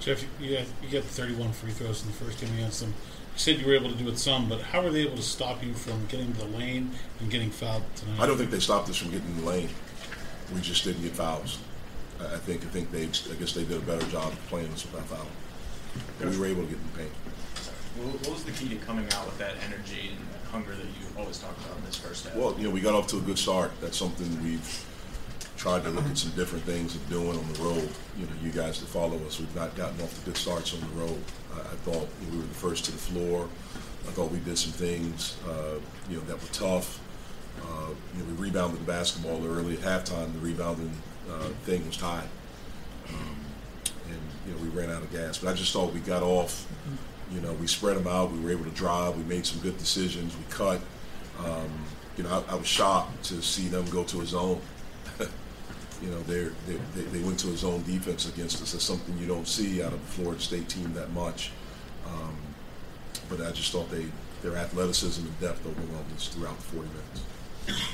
Jeff, 0.00 0.22
you 0.40 0.56
got, 0.56 0.66
you 0.82 0.90
got 0.90 1.02
the 1.02 1.08
31 1.08 1.52
free 1.52 1.72
throws 1.72 2.02
in 2.02 2.08
the 2.08 2.14
first 2.14 2.40
game 2.40 2.52
against 2.54 2.80
them. 2.80 2.94
You 3.34 3.38
said 3.38 3.58
you 3.58 3.66
were 3.66 3.74
able 3.74 3.90
to 3.90 3.96
do 3.96 4.08
it 4.08 4.18
some, 4.18 4.48
but 4.48 4.60
how 4.60 4.82
were 4.82 4.90
they 4.90 5.00
able 5.00 5.16
to 5.16 5.22
stop 5.22 5.64
you 5.64 5.74
from 5.74 6.06
getting 6.06 6.32
to 6.34 6.38
the 6.38 6.58
lane 6.58 6.92
and 7.20 7.30
getting 7.30 7.50
fouled 7.50 7.82
tonight? 7.96 8.20
I 8.20 8.26
don't 8.26 8.36
think 8.36 8.50
they 8.50 8.60
stopped 8.60 8.88
us 8.88 8.96
from 8.96 9.10
getting 9.10 9.28
in 9.28 9.36
the 9.40 9.46
lane. 9.46 9.68
We 10.54 10.60
just 10.60 10.84
didn't 10.84 11.02
get 11.02 11.12
fouls. 11.12 11.58
I 12.20 12.34
I 12.34 12.38
think 12.38 12.62
I 12.62 12.66
think 12.66 12.90
they 12.90 13.04
I 13.04 13.36
guess 13.38 13.52
they 13.52 13.64
did 13.64 13.78
a 13.78 13.86
better 13.86 14.06
job 14.06 14.32
of 14.32 14.46
playing 14.46 14.72
us 14.72 14.84
without 14.84 15.06
fouling. 15.06 15.28
And 16.20 16.30
we 16.30 16.38
were 16.38 16.46
able 16.46 16.62
to 16.62 16.68
get 16.68 16.78
in 16.78 16.84
the 16.92 16.98
paint. 16.98 17.12
What 17.96 18.20
what 18.20 18.32
was 18.34 18.44
the 18.44 18.52
key 18.52 18.68
to 18.70 18.76
coming 18.76 19.06
out 19.12 19.26
with 19.26 19.38
that 19.38 19.54
energy 19.66 20.10
and 20.10 20.18
hunger 20.50 20.74
that 20.74 20.86
you 20.86 21.06
always 21.18 21.38
talk 21.38 21.56
about 21.58 21.76
in 21.78 21.84
this 21.84 21.96
first 21.96 22.26
half? 22.26 22.34
Well, 22.34 22.54
you 22.56 22.64
know, 22.64 22.70
we 22.70 22.80
got 22.80 22.94
off 22.94 23.06
to 23.08 23.18
a 23.18 23.20
good 23.20 23.38
start. 23.38 23.72
That's 23.80 23.96
something 23.96 24.26
we've 24.42 24.86
tried 25.58 25.82
to 25.82 25.90
look 25.90 26.06
at 26.06 26.16
some 26.16 26.30
different 26.32 26.64
things 26.64 26.94
of 26.94 27.10
doing 27.10 27.36
on 27.36 27.52
the 27.52 27.58
road. 27.60 27.88
You 28.16 28.26
know, 28.26 28.32
you 28.42 28.50
guys 28.50 28.80
that 28.80 28.86
follow 28.86 29.18
us, 29.26 29.40
we've 29.40 29.56
not 29.56 29.74
gotten 29.76 30.00
off 30.00 30.14
the 30.14 30.30
good 30.30 30.36
starts 30.36 30.72
on 30.72 30.80
the 30.80 31.00
road. 31.00 31.20
I, 31.52 31.58
I 31.58 31.76
thought 31.84 32.08
you 32.20 32.26
know, 32.26 32.32
we 32.32 32.36
were 32.38 32.44
the 32.44 32.54
first 32.54 32.84
to 32.86 32.92
the 32.92 32.98
floor. 32.98 33.48
I 34.06 34.10
thought 34.12 34.30
we 34.30 34.38
did 34.38 34.56
some 34.56 34.72
things, 34.72 35.36
uh, 35.46 35.74
you 36.08 36.16
know, 36.16 36.22
that 36.24 36.40
were 36.40 36.52
tough. 36.52 37.00
Uh, 37.60 37.90
you 38.16 38.22
know, 38.22 38.30
we 38.30 38.46
rebounded 38.46 38.80
the 38.80 38.84
basketball 38.84 39.44
early 39.44 39.74
at 39.74 39.80
halftime. 39.80 40.32
The 40.32 40.38
rebounding 40.38 40.92
uh, 41.28 41.48
thing 41.64 41.84
was 41.86 41.96
tied, 41.96 42.28
um, 43.08 43.36
and 44.06 44.20
you 44.46 44.52
know, 44.52 44.58
we 44.62 44.68
ran 44.68 44.90
out 44.90 45.02
of 45.02 45.10
gas. 45.10 45.38
But 45.38 45.50
I 45.50 45.54
just 45.54 45.72
thought 45.72 45.92
we 45.92 46.00
got 46.00 46.22
off. 46.22 46.66
You 47.32 47.40
know, 47.40 47.52
we 47.54 47.66
spread 47.66 47.96
them 47.96 48.06
out. 48.06 48.30
We 48.30 48.38
were 48.38 48.52
able 48.52 48.64
to 48.64 48.70
drive. 48.70 49.16
We 49.16 49.24
made 49.24 49.44
some 49.44 49.60
good 49.60 49.76
decisions. 49.76 50.36
We 50.36 50.44
cut. 50.50 50.80
Um, 51.44 51.68
you 52.16 52.22
know, 52.22 52.44
I, 52.48 52.52
I 52.52 52.54
was 52.54 52.66
shocked 52.66 53.24
to 53.24 53.42
see 53.42 53.66
them 53.66 53.84
go 53.90 54.04
to 54.04 54.20
a 54.20 54.26
zone. 54.26 54.60
You 56.02 56.08
know, 56.10 56.20
they're, 56.22 56.52
they 56.66 56.78
they 56.94 57.02
they 57.02 57.22
went 57.22 57.38
to 57.40 57.48
a 57.48 57.56
zone 57.56 57.82
defense 57.82 58.28
against 58.28 58.62
us. 58.62 58.72
That's 58.72 58.84
something 58.84 59.16
you 59.18 59.26
don't 59.26 59.48
see 59.48 59.82
out 59.82 59.92
of 59.92 60.00
the 60.00 60.12
Florida 60.12 60.40
State 60.40 60.68
team 60.68 60.92
that 60.94 61.10
much. 61.12 61.50
Um, 62.06 62.36
but 63.28 63.40
I 63.40 63.50
just 63.50 63.72
thought 63.72 63.90
they 63.90 64.06
their 64.42 64.56
athleticism 64.56 65.26
and 65.26 65.40
depth 65.40 65.66
overwhelmed 65.66 66.12
us 66.14 66.28
throughout 66.28 66.56
the 66.56 66.62
40 66.62 66.88
minutes. 66.88 67.88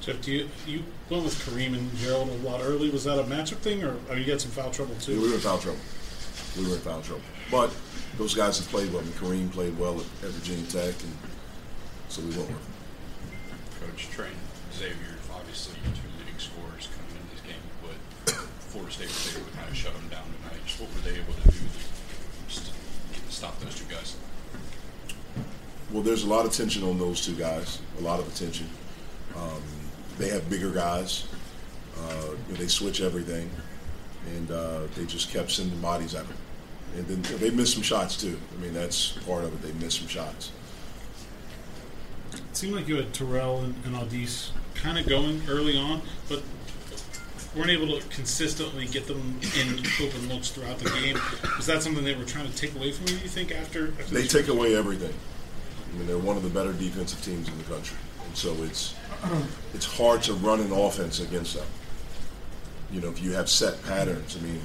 Jeff, 0.00 0.20
do 0.22 0.32
you, 0.32 0.48
you 0.66 0.82
went 1.10 1.24
with 1.24 1.34
Kareem 1.44 1.76
and 1.76 1.94
Gerald 1.96 2.30
a 2.30 2.32
lot 2.36 2.62
early. 2.62 2.88
Was 2.88 3.04
that 3.04 3.18
a 3.18 3.24
matchup 3.24 3.58
thing, 3.58 3.84
or 3.84 3.96
or 4.08 4.16
you 4.16 4.24
got 4.24 4.40
some 4.40 4.50
foul 4.50 4.70
trouble 4.70 4.94
too? 4.96 5.12
Yeah, 5.12 5.20
we 5.20 5.28
were 5.28 5.34
in 5.34 5.40
foul 5.40 5.58
trouble. 5.58 5.80
We 6.56 6.66
were 6.66 6.74
in 6.74 6.80
foul 6.80 7.02
trouble. 7.02 7.22
But 7.50 7.70
those 8.16 8.34
guys 8.34 8.58
have 8.58 8.68
played 8.68 8.92
well. 8.92 9.02
I 9.02 9.04
mean, 9.04 9.12
Kareem 9.12 9.52
played 9.52 9.78
well 9.78 9.94
at, 10.00 10.06
at 10.24 10.30
Virginia 10.30 10.64
Tech, 10.66 10.94
and 11.02 11.12
so 12.08 12.22
we 12.22 12.28
went 12.28 12.48
with 12.48 12.50
him. 12.50 12.58
Coach 13.80 14.08
Trent 14.08 14.34
Xavier, 14.72 15.16
obviously 15.34 15.74
your 15.84 15.92
two 15.94 16.08
leading 16.18 16.38
scorers 16.38 16.88
coming 16.96 17.20
into 17.20 17.36
this 17.36 17.44
game, 17.44 17.64
but 17.82 18.34
Florida 19.00 19.08
State 19.08 19.08
was 19.08 19.36
able 19.36 19.50
to 19.50 19.56
kind 19.56 19.68
of 19.70 19.76
shut 19.76 19.94
them 19.94 20.08
down 20.08 20.24
tonight. 20.24 20.66
Just 20.66 20.80
what 20.80 20.94
were 20.94 21.00
they 21.00 21.18
able 21.18 21.32
to 21.32 21.42
do 21.42 21.58
to 23.26 23.32
stop 23.32 23.58
those 23.60 23.74
two 23.74 23.86
guys? 23.92 24.16
Well, 25.90 26.02
there's 26.02 26.24
a 26.24 26.28
lot 26.28 26.46
of 26.46 26.52
tension 26.52 26.84
on 26.84 26.98
those 26.98 27.24
two 27.24 27.34
guys. 27.34 27.80
A 27.98 28.02
lot 28.02 28.20
of 28.20 28.28
attention. 28.28 28.68
Um, 29.36 29.62
they 30.18 30.28
have 30.28 30.48
bigger 30.50 30.70
guys. 30.70 31.26
Uh, 31.98 32.34
they 32.50 32.68
switch 32.68 33.00
everything, 33.00 33.50
and 34.34 34.50
uh, 34.50 34.80
they 34.96 35.04
just 35.06 35.32
kept 35.32 35.50
sending 35.50 35.80
bodies 35.80 36.14
at 36.14 36.26
them. 36.26 36.36
And 36.96 37.06
then 37.06 37.24
you 37.24 37.30
know, 37.30 37.36
they 37.38 37.50
missed 37.50 37.74
some 37.74 37.82
shots 37.82 38.16
too. 38.16 38.38
I 38.56 38.60
mean, 38.60 38.72
that's 38.72 39.12
part 39.26 39.44
of 39.44 39.52
it. 39.52 39.62
They 39.62 39.84
missed 39.84 39.98
some 39.98 40.08
shots. 40.08 40.52
It 42.32 42.56
seemed 42.56 42.74
like 42.74 42.86
you 42.86 42.96
had 42.96 43.12
Terrell 43.12 43.60
and, 43.60 43.74
and 43.84 43.94
Au'Diese 43.96 44.50
kind 44.74 44.98
of 44.98 45.06
going 45.08 45.42
early 45.48 45.76
on, 45.76 46.02
but 46.28 46.42
weren't 47.54 47.70
able 47.70 47.98
to 47.98 48.06
consistently 48.08 48.86
get 48.86 49.06
them 49.06 49.38
in 49.58 49.78
open 50.02 50.28
looks 50.28 50.50
throughout 50.50 50.78
the 50.78 50.90
game. 50.90 51.18
Was 51.56 51.66
that 51.66 51.82
something 51.82 52.04
they 52.04 52.14
were 52.14 52.24
trying 52.24 52.50
to 52.50 52.56
take 52.56 52.74
away 52.74 52.92
from 52.92 53.08
you? 53.08 53.14
You 53.14 53.28
think 53.28 53.52
after, 53.52 53.88
after 53.98 54.14
They 54.14 54.26
take 54.26 54.48
away 54.48 54.76
everything. 54.76 55.14
I 55.92 55.98
mean, 55.98 56.06
they're 56.06 56.18
one 56.18 56.36
of 56.36 56.42
the 56.42 56.50
better 56.50 56.72
defensive 56.72 57.22
teams 57.22 57.48
in 57.48 57.58
the 57.58 57.64
country, 57.64 57.96
and 58.24 58.36
so 58.36 58.54
it's 58.62 58.94
it's 59.74 59.84
hard 59.84 60.22
to 60.24 60.34
run 60.34 60.60
an 60.60 60.72
offense 60.72 61.20
against 61.20 61.54
them. 61.54 61.66
You 62.92 63.00
know, 63.00 63.08
if 63.08 63.22
you 63.22 63.32
have 63.32 63.48
set 63.48 63.82
patterns. 63.84 64.36
I 64.36 64.40
mean, 64.40 64.60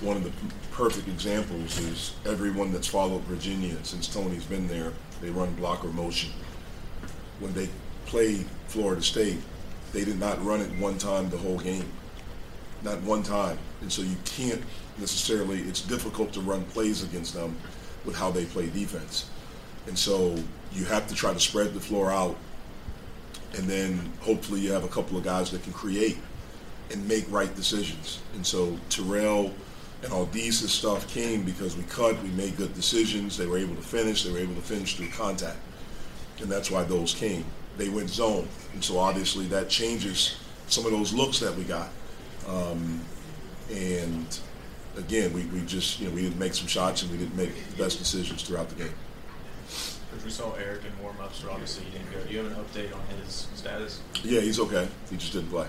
one 0.00 0.16
of 0.16 0.24
the 0.24 0.32
perfect 0.72 1.08
examples 1.08 1.78
is 1.78 2.14
everyone 2.24 2.72
that's 2.72 2.86
followed 2.86 3.22
Virginia 3.22 3.76
since 3.82 4.08
Tony's 4.08 4.44
been 4.44 4.66
there. 4.66 4.92
They 5.20 5.30
run 5.30 5.52
blocker 5.54 5.88
motion. 5.88 6.30
When 7.38 7.52
they 7.52 7.68
played 8.06 8.46
Florida 8.68 9.02
State, 9.02 9.38
they 9.92 10.04
did 10.04 10.18
not 10.18 10.42
run 10.44 10.60
it 10.60 10.70
one 10.78 10.98
time 10.98 11.30
the 11.30 11.38
whole 11.38 11.58
game. 11.58 11.90
Not 12.82 13.00
one 13.02 13.22
time. 13.22 13.58
And 13.80 13.92
so 13.92 14.02
you 14.02 14.16
can't 14.24 14.62
necessarily, 14.98 15.60
it's 15.62 15.82
difficult 15.82 16.32
to 16.34 16.40
run 16.40 16.64
plays 16.64 17.02
against 17.02 17.34
them 17.34 17.56
with 18.04 18.16
how 18.16 18.30
they 18.30 18.44
play 18.44 18.68
defense. 18.70 19.28
And 19.86 19.98
so 19.98 20.36
you 20.72 20.84
have 20.84 21.06
to 21.08 21.14
try 21.14 21.32
to 21.32 21.40
spread 21.40 21.74
the 21.74 21.80
floor 21.80 22.10
out. 22.10 22.36
And 23.56 23.64
then 23.64 24.12
hopefully 24.20 24.60
you 24.60 24.72
have 24.72 24.84
a 24.84 24.88
couple 24.88 25.16
of 25.18 25.24
guys 25.24 25.50
that 25.50 25.62
can 25.62 25.72
create 25.72 26.18
and 26.92 27.06
make 27.06 27.30
right 27.30 27.54
decisions. 27.54 28.20
And 28.34 28.46
so 28.46 28.76
Terrell 28.88 29.52
and 30.02 30.12
all 30.12 30.26
these 30.26 30.68
stuff 30.70 31.06
came 31.08 31.42
because 31.42 31.76
we 31.76 31.82
cut, 31.84 32.22
we 32.22 32.30
made 32.30 32.56
good 32.56 32.74
decisions, 32.74 33.36
they 33.36 33.46
were 33.46 33.58
able 33.58 33.74
to 33.74 33.82
finish, 33.82 34.24
they 34.24 34.32
were 34.32 34.38
able 34.38 34.54
to 34.54 34.62
finish 34.62 34.96
through 34.96 35.08
contact. 35.08 35.58
And 36.40 36.50
that's 36.50 36.70
why 36.70 36.84
those 36.84 37.14
came. 37.14 37.44
They 37.76 37.88
went 37.88 38.08
zone. 38.08 38.48
And 38.72 38.84
so 38.84 38.98
obviously 38.98 39.46
that 39.46 39.68
changes 39.68 40.36
some 40.68 40.86
of 40.86 40.92
those 40.92 41.12
looks 41.12 41.40
that 41.40 41.56
we 41.56 41.64
got. 41.64 41.88
Um, 42.48 43.00
and 43.70 44.38
again, 44.96 45.32
we, 45.32 45.44
we 45.46 45.60
just, 45.62 46.00
you 46.00 46.08
know, 46.08 46.14
we 46.14 46.22
didn't 46.22 46.38
make 46.38 46.54
some 46.54 46.66
shots 46.66 47.02
and 47.02 47.10
we 47.10 47.18
didn't 47.18 47.36
make 47.36 47.52
the 47.70 47.82
best 47.82 47.98
decisions 47.98 48.42
throughout 48.42 48.68
the 48.68 48.76
game. 48.76 48.94
Because 50.10 50.24
we 50.24 50.30
saw 50.30 50.54
Eric 50.54 50.82
in 50.84 51.02
warm-ups, 51.02 51.40
but 51.40 51.52
obviously 51.52 51.84
he 51.84 51.90
didn't 51.92 52.12
go. 52.12 52.20
Do 52.24 52.32
you 52.32 52.38
have 52.38 52.46
an 52.46 52.64
update 52.64 52.94
on 52.94 53.00
his 53.18 53.48
status? 53.54 54.00
Yeah, 54.22 54.40
he's 54.40 54.58
okay. 54.58 54.88
He 55.08 55.16
just 55.16 55.32
didn't 55.32 55.50
play. 55.50 55.68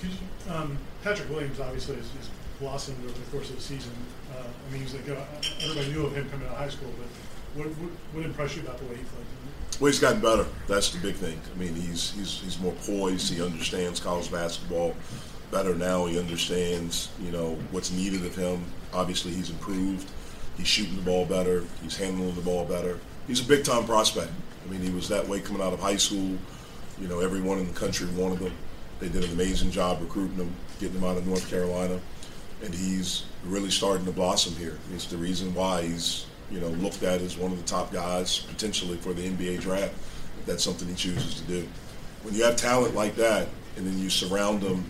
Could 0.00 0.10
you, 0.10 0.52
um, 0.52 0.78
Patrick 1.02 1.28
Williams 1.28 1.58
obviously 1.58 1.96
has, 1.96 2.08
has 2.10 2.30
blossomed 2.60 3.04
over 3.04 3.18
the 3.18 3.30
course 3.30 3.50
of 3.50 3.56
the 3.56 3.62
season. 3.62 3.92
Uh, 4.32 4.42
I 4.42 4.72
mean, 4.72 4.82
he's 4.82 4.94
like, 4.94 5.08
uh, 5.08 5.16
everybody 5.62 5.92
knew 5.92 6.06
of 6.06 6.16
him 6.16 6.28
coming 6.30 6.46
out 6.48 6.54
of 6.54 6.58
high 6.58 6.68
school, 6.68 6.92
but 6.98 7.08
what, 7.54 7.66
what, 7.66 8.24
impressed 8.24 8.56
you 8.56 8.62
about 8.62 8.78
the 8.78 8.84
way 8.86 8.96
he 8.96 9.02
played? 9.02 9.26
Well, 9.80 9.90
he's 9.90 10.00
gotten 10.00 10.20
better. 10.20 10.46
That's 10.66 10.90
the 10.90 10.98
big 10.98 11.14
thing. 11.14 11.40
I 11.54 11.58
mean, 11.58 11.74
he's 11.74 12.12
he's 12.12 12.40
he's 12.40 12.58
more 12.58 12.72
poised. 12.86 13.32
He 13.32 13.42
understands 13.42 14.00
college 14.00 14.30
basketball 14.30 14.94
better 15.50 15.74
now. 15.74 16.06
He 16.06 16.18
understands, 16.18 17.10
you 17.20 17.30
know, 17.30 17.56
what's 17.70 17.90
needed 17.90 18.24
of 18.26 18.34
him. 18.34 18.64
Obviously, 18.92 19.32
he's 19.32 19.50
improved. 19.50 20.08
He's 20.56 20.66
shooting 20.66 20.96
the 20.96 21.02
ball 21.02 21.24
better. 21.24 21.64
He's 21.82 21.96
handling 21.96 22.34
the 22.34 22.42
ball 22.42 22.64
better. 22.64 22.98
He's 23.26 23.40
a 23.40 23.44
big 23.44 23.64
time 23.64 23.84
prospect. 23.84 24.30
I 24.66 24.70
mean, 24.70 24.80
he 24.80 24.90
was 24.90 25.08
that 25.08 25.26
way 25.26 25.40
coming 25.40 25.62
out 25.62 25.72
of 25.72 25.80
high 25.80 25.96
school. 25.96 26.36
You 27.00 27.06
know, 27.06 27.20
everyone 27.20 27.58
in 27.58 27.68
the 27.68 27.78
country 27.78 28.08
wanted 28.08 28.40
him. 28.40 28.52
They 28.98 29.08
did 29.08 29.24
an 29.24 29.30
amazing 29.30 29.70
job 29.70 30.00
recruiting 30.00 30.36
him, 30.36 30.52
getting 30.80 30.96
him 30.96 31.04
out 31.04 31.16
of 31.16 31.26
North 31.26 31.48
Carolina. 31.48 32.00
and 32.64 32.74
he's 32.74 33.24
really 33.44 33.70
starting 33.70 34.04
to 34.04 34.12
blossom 34.12 34.54
here. 34.56 34.78
It's 34.92 35.06
the 35.06 35.16
reason 35.16 35.54
why 35.54 35.82
he's 35.82 36.26
you 36.50 36.60
know 36.60 36.68
looked 36.68 37.02
at 37.02 37.20
as 37.20 37.36
one 37.36 37.52
of 37.52 37.58
the 37.58 37.64
top 37.64 37.92
guys 37.92 38.38
potentially 38.38 38.96
for 38.96 39.12
the 39.12 39.28
NBA 39.28 39.60
draft. 39.60 39.94
If 40.40 40.46
that's 40.46 40.64
something 40.64 40.88
he 40.88 40.94
chooses 40.94 41.40
to 41.40 41.46
do. 41.46 41.68
When 42.22 42.34
you 42.34 42.44
have 42.44 42.56
talent 42.56 42.94
like 42.94 43.16
that, 43.16 43.48
and 43.76 43.86
then 43.86 43.98
you 43.98 44.10
surround 44.10 44.60
them 44.60 44.84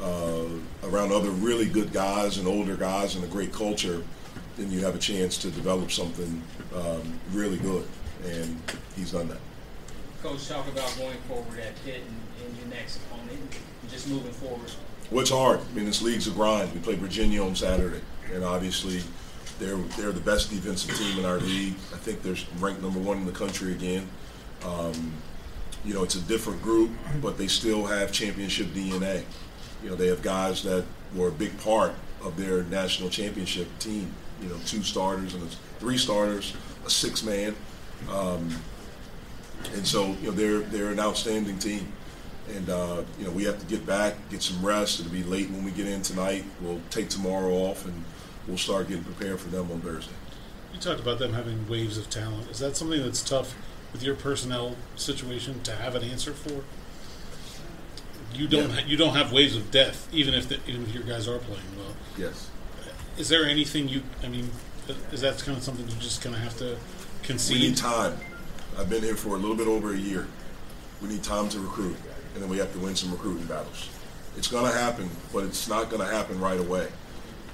uh, 0.00 0.44
around 0.84 1.12
other 1.12 1.30
really 1.30 1.66
good 1.66 1.92
guys 1.92 2.38
and 2.38 2.46
older 2.46 2.76
guys 2.76 3.14
and 3.14 3.24
a 3.24 3.28
great 3.28 3.52
culture, 3.52 4.02
then 4.56 4.70
you 4.70 4.80
have 4.84 4.94
a 4.94 4.98
chance 4.98 5.38
to 5.38 5.50
develop 5.50 5.90
something 5.90 6.42
um, 6.74 7.18
really 7.32 7.58
good. 7.58 7.86
And 8.24 8.60
he's 8.94 9.12
done 9.12 9.28
that. 9.28 9.38
Coach, 10.22 10.48
talk 10.48 10.66
about 10.68 10.94
going 10.98 11.16
forward 11.28 11.58
at 11.58 11.72
Pitt 11.84 12.02
and, 12.06 12.46
and 12.46 12.58
your 12.58 12.66
next 12.68 12.96
opponent, 12.96 13.38
and 13.82 13.90
just 13.90 14.08
moving 14.08 14.32
forward. 14.32 14.70
What's 15.10 15.30
hard? 15.30 15.60
I 15.60 15.74
mean, 15.74 15.84
this 15.84 16.02
league's 16.02 16.26
a 16.26 16.32
grind. 16.32 16.72
We 16.72 16.80
play 16.80 16.96
Virginia 16.96 17.44
on 17.44 17.54
Saturday, 17.54 18.00
and 18.32 18.42
obviously, 18.42 19.02
they're 19.58 19.76
they're 19.76 20.12
the 20.12 20.20
best 20.20 20.50
defensive 20.50 20.96
team 20.96 21.18
in 21.18 21.24
our 21.24 21.38
league. 21.38 21.74
I 21.92 21.96
think 21.96 22.22
they're 22.22 22.36
ranked 22.58 22.82
number 22.82 22.98
one 22.98 23.18
in 23.18 23.26
the 23.26 23.32
country 23.32 23.72
again. 23.72 24.08
Um, 24.64 25.12
you 25.84 25.94
know, 25.94 26.02
it's 26.02 26.16
a 26.16 26.20
different 26.22 26.62
group, 26.62 26.90
but 27.22 27.38
they 27.38 27.46
still 27.46 27.86
have 27.86 28.12
championship 28.12 28.68
DNA. 28.68 29.22
You 29.82 29.90
know, 29.90 29.96
they 29.96 30.08
have 30.08 30.22
guys 30.22 30.62
that 30.64 30.84
were 31.14 31.28
a 31.28 31.32
big 31.32 31.58
part 31.60 31.92
of 32.22 32.36
their 32.36 32.64
national 32.64 33.08
championship 33.08 33.68
team. 33.78 34.12
You 34.42 34.48
know, 34.48 34.56
two 34.66 34.82
starters 34.82 35.34
and 35.34 35.48
three 35.78 35.96
starters, 35.96 36.54
a 36.84 36.90
six 36.90 37.22
man, 37.22 37.54
um, 38.10 38.50
and 39.74 39.86
so 39.86 40.08
you 40.20 40.26
know 40.26 40.32
they're 40.32 40.60
they're 40.60 40.90
an 40.90 41.00
outstanding 41.00 41.58
team. 41.58 41.92
And 42.54 42.68
uh, 42.70 43.02
you 43.18 43.24
know 43.24 43.30
we 43.30 43.44
have 43.44 43.58
to 43.58 43.66
get 43.66 43.86
back, 43.86 44.14
get 44.30 44.42
some 44.42 44.64
rest. 44.64 45.00
It'll 45.00 45.12
be 45.12 45.24
late 45.24 45.50
when 45.50 45.64
we 45.64 45.70
get 45.70 45.86
in 45.86 46.02
tonight. 46.02 46.44
We'll 46.60 46.80
take 46.90 47.08
tomorrow 47.08 47.52
off, 47.52 47.86
and 47.86 48.04
we'll 48.46 48.58
start 48.58 48.88
getting 48.88 49.04
prepared 49.04 49.40
for 49.40 49.48
them 49.48 49.70
on 49.70 49.80
Thursday. 49.80 50.12
You 50.72 50.80
talked 50.80 51.00
about 51.00 51.18
them 51.18 51.32
having 51.32 51.68
waves 51.68 51.96
of 51.96 52.10
talent. 52.10 52.50
Is 52.50 52.58
that 52.58 52.76
something 52.76 53.02
that's 53.02 53.22
tough 53.22 53.54
with 53.92 54.02
your 54.02 54.14
personnel 54.14 54.76
situation 54.96 55.62
to 55.62 55.72
have 55.72 55.94
an 55.94 56.02
answer 56.02 56.32
for? 56.32 56.64
You 58.34 58.46
don't. 58.46 58.68
Yeah. 58.68 58.80
Ha- 58.80 58.86
you 58.86 58.96
don't 58.96 59.14
have 59.14 59.32
waves 59.32 59.56
of 59.56 59.70
death, 59.70 60.08
even 60.12 60.34
if 60.34 60.48
the, 60.48 60.58
even 60.66 60.82
if 60.82 60.92
your 60.92 61.04
guys 61.04 61.26
are 61.26 61.38
playing 61.38 61.62
well. 61.78 61.94
Yes. 62.18 62.50
Is 63.16 63.28
there 63.28 63.46
anything 63.46 63.88
you? 63.88 64.02
I 64.22 64.28
mean, 64.28 64.50
is 65.12 65.22
that 65.22 65.38
kind 65.38 65.56
of 65.56 65.64
something 65.64 65.88
you 65.88 65.94
just 65.96 66.22
kind 66.22 66.34
of 66.34 66.42
have 66.42 66.56
to 66.58 66.76
concede? 67.22 67.56
We 67.56 67.68
need 67.68 67.76
time. 67.76 68.18
I've 68.78 68.90
been 68.90 69.02
here 69.02 69.16
for 69.16 69.30
a 69.30 69.38
little 69.38 69.56
bit 69.56 69.68
over 69.68 69.94
a 69.94 69.96
year. 69.96 70.26
We 71.00 71.08
need 71.08 71.22
time 71.22 71.48
to 71.50 71.60
recruit, 71.60 71.96
and 72.34 72.42
then 72.42 72.50
we 72.50 72.58
have 72.58 72.72
to 72.74 72.78
win 72.78 72.94
some 72.94 73.10
recruiting 73.12 73.46
battles. 73.46 73.88
It's 74.36 74.48
going 74.48 74.70
to 74.70 74.76
happen, 74.76 75.08
but 75.32 75.44
it's 75.44 75.66
not 75.66 75.88
going 75.88 76.06
to 76.06 76.14
happen 76.14 76.38
right 76.38 76.60
away. 76.60 76.88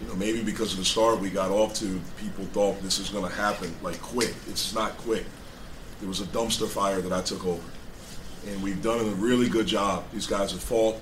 You 0.02 0.08
know, 0.08 0.14
maybe 0.16 0.42
because 0.42 0.72
of 0.72 0.78
the 0.78 0.84
start 0.84 1.20
we 1.20 1.30
got 1.30 1.50
off 1.50 1.74
to, 1.74 2.00
people 2.16 2.44
thought 2.46 2.82
this 2.82 2.98
is 2.98 3.08
going 3.08 3.28
to 3.28 3.34
happen 3.34 3.72
like 3.82 4.00
quick. 4.00 4.34
It's 4.48 4.74
not 4.74 4.96
quick. 4.98 5.24
It 6.02 6.08
was 6.08 6.20
a 6.20 6.24
dumpster 6.24 6.68
fire 6.68 7.00
that 7.00 7.12
I 7.12 7.22
took 7.22 7.46
over, 7.46 7.62
and 8.48 8.60
we've 8.62 8.82
done 8.82 8.98
a 8.98 9.14
really 9.14 9.48
good 9.48 9.66
job. 9.66 10.04
These 10.12 10.26
guys 10.26 10.50
have 10.50 10.60
fought, 10.62 10.96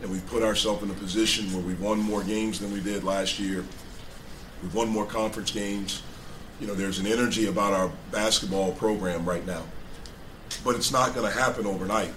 and 0.00 0.10
we've 0.10 0.26
put 0.26 0.42
ourselves 0.42 0.82
in 0.82 0.90
a 0.90 0.94
position 0.94 1.52
where 1.52 1.62
we've 1.62 1.80
won 1.80 1.98
more 1.98 2.24
games 2.24 2.58
than 2.58 2.72
we 2.72 2.80
did 2.80 3.04
last 3.04 3.38
year. 3.38 3.64
We've 4.62 4.74
won 4.74 4.88
more 4.88 5.04
conference 5.04 5.50
games. 5.50 6.02
You 6.60 6.66
know, 6.66 6.74
there's 6.74 6.98
an 6.98 7.06
energy 7.06 7.46
about 7.46 7.74
our 7.74 7.90
basketball 8.10 8.72
program 8.72 9.28
right 9.28 9.46
now. 9.46 9.62
But 10.64 10.74
it's 10.74 10.90
not 10.90 11.14
going 11.14 11.30
to 11.30 11.38
happen 11.38 11.66
overnight. 11.66 12.12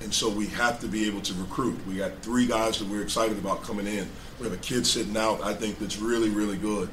And 0.00 0.12
so 0.12 0.28
we 0.28 0.46
have 0.48 0.80
to 0.80 0.88
be 0.88 1.06
able 1.06 1.20
to 1.20 1.34
recruit. 1.34 1.78
We 1.86 1.96
got 1.96 2.18
three 2.22 2.46
guys 2.46 2.78
that 2.78 2.88
we're 2.88 3.02
excited 3.02 3.38
about 3.38 3.62
coming 3.62 3.86
in. 3.86 4.08
We 4.38 4.44
have 4.44 4.52
a 4.52 4.62
kid 4.62 4.86
sitting 4.86 5.16
out, 5.16 5.42
I 5.42 5.54
think, 5.54 5.78
that's 5.78 5.98
really, 5.98 6.30
really 6.30 6.56
good. 6.56 6.88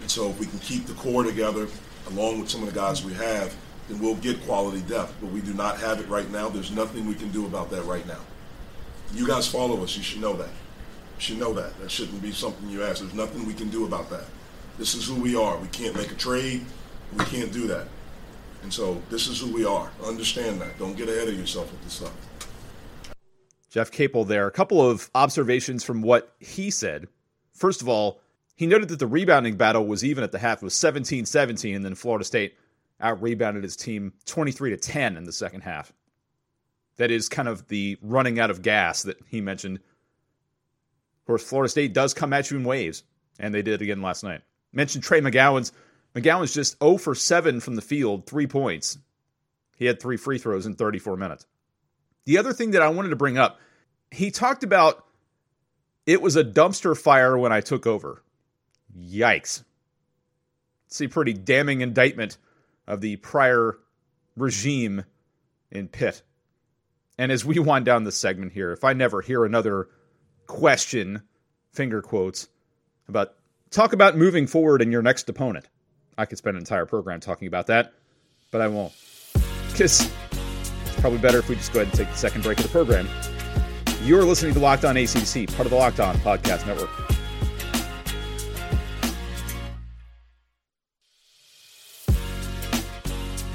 And 0.00 0.10
so 0.10 0.28
if 0.28 0.38
we 0.38 0.46
can 0.46 0.58
keep 0.58 0.86
the 0.86 0.94
core 0.94 1.24
together, 1.24 1.68
along 2.10 2.40
with 2.40 2.50
some 2.50 2.62
of 2.62 2.72
the 2.72 2.78
guys 2.78 3.04
we 3.04 3.14
have, 3.14 3.54
then 3.88 4.00
we'll 4.00 4.16
get 4.16 4.40
quality 4.42 4.80
depth. 4.82 5.14
But 5.20 5.30
we 5.30 5.40
do 5.40 5.54
not 5.54 5.78
have 5.78 6.00
it 6.00 6.08
right 6.08 6.30
now. 6.30 6.48
There's 6.48 6.70
nothing 6.70 7.06
we 7.06 7.14
can 7.14 7.30
do 7.30 7.46
about 7.46 7.70
that 7.70 7.82
right 7.84 8.06
now. 8.06 8.20
You 9.14 9.26
guys 9.26 9.46
follow 9.46 9.82
us. 9.82 9.96
You 9.96 10.02
should 10.02 10.20
know 10.20 10.34
that. 10.34 10.48
You 10.48 11.20
should 11.20 11.38
know 11.38 11.52
that. 11.52 11.78
That 11.80 11.90
shouldn't 11.90 12.22
be 12.22 12.32
something 12.32 12.68
you 12.68 12.82
ask. 12.82 13.00
There's 13.00 13.14
nothing 13.14 13.46
we 13.46 13.54
can 13.54 13.68
do 13.68 13.84
about 13.86 14.10
that. 14.10 14.24
This 14.78 14.94
is 14.94 15.06
who 15.06 15.20
we 15.20 15.36
are. 15.36 15.56
We 15.58 15.68
can't 15.68 15.94
make 15.94 16.10
a 16.10 16.16
trade. 16.16 16.64
We 17.16 17.24
can't 17.26 17.52
do 17.52 17.66
that. 17.68 17.86
And 18.62 18.72
so 18.72 19.02
this 19.10 19.26
is 19.26 19.40
who 19.40 19.52
we 19.52 19.64
are. 19.64 19.90
Understand 20.04 20.60
that. 20.60 20.78
Don't 20.78 20.96
get 20.96 21.08
ahead 21.08 21.28
of 21.28 21.38
yourself 21.38 21.70
with 21.70 21.82
this 21.84 21.94
stuff. 21.94 22.12
Jeff 23.72 23.90
Capel 23.90 24.26
there. 24.26 24.46
A 24.46 24.52
couple 24.52 24.86
of 24.86 25.10
observations 25.14 25.82
from 25.82 26.02
what 26.02 26.34
he 26.38 26.70
said. 26.70 27.08
First 27.54 27.80
of 27.80 27.88
all, 27.88 28.20
he 28.54 28.66
noted 28.66 28.90
that 28.90 28.98
the 28.98 29.06
rebounding 29.06 29.56
battle 29.56 29.86
was 29.86 30.04
even 30.04 30.22
at 30.22 30.30
the 30.30 30.38
half. 30.38 30.58
It 30.58 30.64
was 30.64 30.74
17 30.74 31.24
17, 31.24 31.74
and 31.74 31.84
then 31.84 31.94
Florida 31.94 32.22
State 32.22 32.54
out 33.00 33.22
rebounded 33.22 33.64
his 33.64 33.74
team 33.74 34.12
23 34.26 34.70
to 34.70 34.76
10 34.76 35.16
in 35.16 35.24
the 35.24 35.32
second 35.32 35.62
half. 35.62 35.90
That 36.98 37.10
is 37.10 37.30
kind 37.30 37.48
of 37.48 37.66
the 37.68 37.96
running 38.02 38.38
out 38.38 38.50
of 38.50 38.60
gas 38.60 39.04
that 39.04 39.16
he 39.26 39.40
mentioned. 39.40 39.78
Of 39.78 41.26
course, 41.26 41.42
Florida 41.42 41.70
State 41.70 41.94
does 41.94 42.12
come 42.12 42.34
at 42.34 42.50
you 42.50 42.58
in 42.58 42.64
waves, 42.64 43.04
and 43.40 43.54
they 43.54 43.62
did 43.62 43.80
again 43.80 44.02
last 44.02 44.22
night. 44.22 44.42
Mentioned 44.74 45.02
Trey 45.02 45.22
McGowens. 45.22 45.72
McGowens 46.14 46.52
just 46.52 46.78
0 46.82 46.98
for 46.98 47.14
7 47.14 47.60
from 47.60 47.76
the 47.76 47.82
field, 47.82 48.26
three 48.26 48.46
points. 48.46 48.98
He 49.76 49.86
had 49.86 49.98
three 49.98 50.18
free 50.18 50.36
throws 50.36 50.66
in 50.66 50.74
34 50.74 51.16
minutes. 51.16 51.46
The 52.24 52.38
other 52.38 52.52
thing 52.52 52.72
that 52.72 52.82
I 52.82 52.88
wanted 52.88 53.10
to 53.10 53.16
bring 53.16 53.38
up, 53.38 53.58
he 54.10 54.30
talked 54.30 54.62
about 54.64 55.04
it 56.06 56.20
was 56.20 56.36
a 56.36 56.44
dumpster 56.44 56.96
fire 56.96 57.36
when 57.36 57.52
I 57.52 57.60
took 57.60 57.86
over. 57.86 58.22
Yikes. 58.96 59.62
It's 60.86 61.00
a 61.00 61.08
pretty 61.08 61.32
damning 61.32 61.80
indictment 61.80 62.36
of 62.86 63.00
the 63.00 63.16
prior 63.16 63.78
regime 64.36 65.04
in 65.70 65.88
Pitt. 65.88 66.22
And 67.18 67.30
as 67.30 67.44
we 67.44 67.58
wind 67.58 67.84
down 67.84 68.04
this 68.04 68.16
segment 68.16 68.52
here, 68.52 68.72
if 68.72 68.84
I 68.84 68.92
never 68.92 69.20
hear 69.20 69.44
another 69.44 69.88
question, 70.46 71.22
finger 71.72 72.02
quotes, 72.02 72.48
about 73.08 73.34
talk 73.70 73.92
about 73.92 74.16
moving 74.16 74.46
forward 74.46 74.82
in 74.82 74.92
your 74.92 75.02
next 75.02 75.28
opponent, 75.28 75.68
I 76.18 76.26
could 76.26 76.38
spend 76.38 76.56
an 76.56 76.62
entire 76.62 76.86
program 76.86 77.20
talking 77.20 77.48
about 77.48 77.68
that, 77.68 77.92
but 78.50 78.60
I 78.60 78.68
won't. 78.68 78.92
Because 79.70 80.10
it's 80.92 81.00
probably 81.00 81.18
better 81.18 81.38
if 81.38 81.48
we 81.48 81.56
just 81.56 81.72
go 81.72 81.80
ahead 81.80 81.88
and 81.88 81.98
take 81.98 82.10
the 82.10 82.18
second 82.18 82.42
break 82.42 82.58
of 82.58 82.64
the 82.64 82.70
program. 82.70 83.08
You're 84.02 84.24
listening 84.24 84.52
to 84.54 84.60
Locked 84.60 84.84
On 84.84 84.96
ACC, 84.96 85.48
part 85.48 85.60
of 85.60 85.70
the 85.70 85.76
Locked 85.76 86.00
On 86.00 86.14
Podcast 86.18 86.66
Network. 86.66 86.90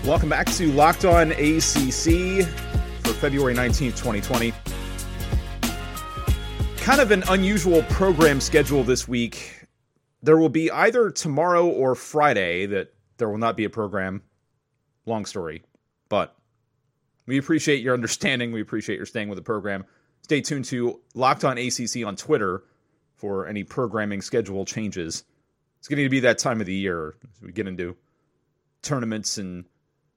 Welcome 0.04 0.30
back 0.30 0.48
to 0.54 0.72
Locked 0.72 1.06
On 1.06 1.32
ACC 1.34 2.48
for 3.04 3.14
February 3.14 3.54
19th, 3.54 3.98
2020. 3.98 4.54
Kind 6.78 7.02
of 7.02 7.12
an 7.12 7.24
unusual 7.30 7.84
program 7.84 8.40
schedule 8.40 8.84
this 8.84 9.08
week. 9.08 9.68
There 10.24 10.38
will 10.38 10.50
be 10.50 10.72
either 10.72 11.12
tomorrow 11.12 11.68
or 11.68 11.94
Friday 11.94 12.66
that 12.68 12.94
there 13.18 13.30
will 13.30 13.38
not 13.38 13.58
be 13.58 13.66
a 13.66 13.70
program. 13.70 14.24
Long 15.06 15.26
story, 15.26 15.64
but 16.10 16.37
we 17.28 17.38
appreciate 17.38 17.84
your 17.84 17.94
understanding. 17.94 18.52
We 18.52 18.62
appreciate 18.62 18.96
your 18.96 19.06
staying 19.06 19.30
with 19.30 19.38
the 19.38 19.44
program. 19.44 19.86
Stay 20.22 20.42
tuned 20.42 20.66
to 20.66 21.00
Locked 21.14 21.46
On 21.46 21.58
ACC 21.58 22.06
on 22.06 22.16
Twitter 22.16 22.64
for 23.16 23.48
any 23.48 23.64
programming 23.64 24.22
schedule 24.22 24.66
changes. 24.66 25.24
It's 25.80 25.88
getting 25.88 26.06
to 26.06 26.10
be 26.10 26.22
that 26.22 26.40
time 26.40 26.60
of 26.60 26.68
the 26.68 26.74
year 26.74 27.16
as 27.36 27.42
we 27.42 27.52
get 27.52 27.68
into 27.68 27.96
tournaments 28.82 29.38
and 29.38 29.66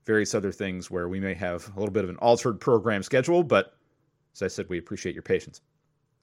various 0.07 0.35
other 0.35 0.53
things 0.53 0.91
where 0.91 1.09
we 1.09 1.21
may 1.21 1.35
have 1.35 1.71
a 1.77 1.79
little 1.79 1.93
bit 1.93 2.05
of 2.05 2.11
an 2.11 2.17
altered 2.17 2.61
program 2.61 3.03
schedule, 3.03 3.43
but 3.43 3.75
as 4.35 4.43
I 4.43 4.49
said, 4.49 4.69
we 4.69 4.79
appreciate 4.79 5.15
your 5.15 5.23
patience. 5.23 5.61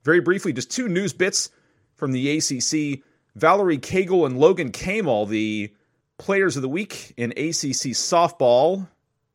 Very 0.04 0.22
briefly, 0.22 0.54
just 0.54 0.72
two 0.72 0.88
news 0.88 1.14
bits 1.14 1.50
from 1.96 2.12
the 2.12 2.38
ACC. 2.38 3.02
Valerie 3.36 3.78
Cagle 3.78 4.26
and 4.26 4.40
Logan 4.40 4.72
Kamal, 4.72 5.26
the 5.26 5.74
players 6.18 6.56
of 6.56 6.62
the 6.62 6.70
week 6.70 7.14
in 7.18 7.32
ACC 7.32 7.94
softball. 7.94 8.88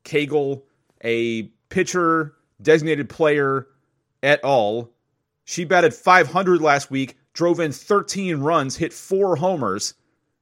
Cagle, 0.04 0.62
a 1.02 1.44
pitcher, 1.68 2.34
designated 2.60 3.08
player 3.08 3.66
at 4.22 4.42
all. 4.44 4.90
She 5.44 5.64
batted 5.64 5.94
500 5.94 6.60
last 6.60 6.90
week, 6.90 7.16
drove 7.32 7.60
in 7.60 7.72
13 7.72 8.38
runs, 8.40 8.76
hit 8.76 8.92
four 8.92 9.36
homers. 9.36 9.94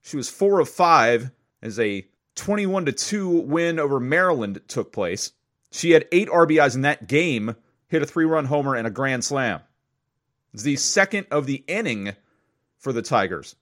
She 0.02 0.16
was 0.16 0.28
four 0.28 0.60
of 0.60 0.68
five 0.68 1.30
as 1.62 1.78
a 1.78 2.06
21 2.36 2.86
to 2.86 2.92
2 2.92 3.28
win 3.28 3.78
over 3.78 4.00
Maryland 4.00 4.60
took 4.68 4.92
place. 4.92 5.32
She 5.70 5.92
had 5.92 6.06
eight 6.10 6.28
RBIs 6.28 6.74
in 6.74 6.82
that 6.82 7.06
game, 7.06 7.54
hit 7.88 8.02
a 8.02 8.06
three 8.06 8.24
run 8.24 8.46
homer 8.46 8.74
and 8.74 8.86
a 8.86 8.90
grand 8.90 9.24
slam. 9.24 9.60
It's 10.52 10.62
the 10.62 10.76
second 10.76 11.26
of 11.30 11.46
the 11.46 11.64
inning 11.66 12.12
for 12.78 12.92
the 12.92 13.02
Tigers. 13.02 13.56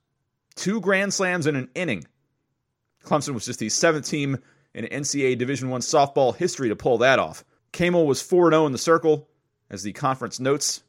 Two 0.55 0.81
grand 0.81 1.13
slams 1.13 1.47
in 1.47 1.55
an 1.55 1.69
inning. 1.75 2.07
Clemson 3.05 3.35
was 3.35 3.45
just 3.45 3.59
the 3.59 3.69
seventh 3.69 4.09
team 4.09 4.39
in 4.79 4.85
NCAA 5.03 5.37
Division 5.37 5.71
One 5.71 5.81
softball 5.81 6.35
history 6.37 6.69
to 6.69 6.77
pull 6.77 6.99
that 6.99 7.19
off. 7.19 7.45
Kamel 7.73 8.07
was 8.07 8.23
4 8.23 8.53
0 8.53 8.67
in 8.67 8.73
the 8.73 8.79
circle, 8.79 9.29
as 9.69 9.83
the 9.83 9.93
conference 9.93 10.39
notes. 10.39 10.85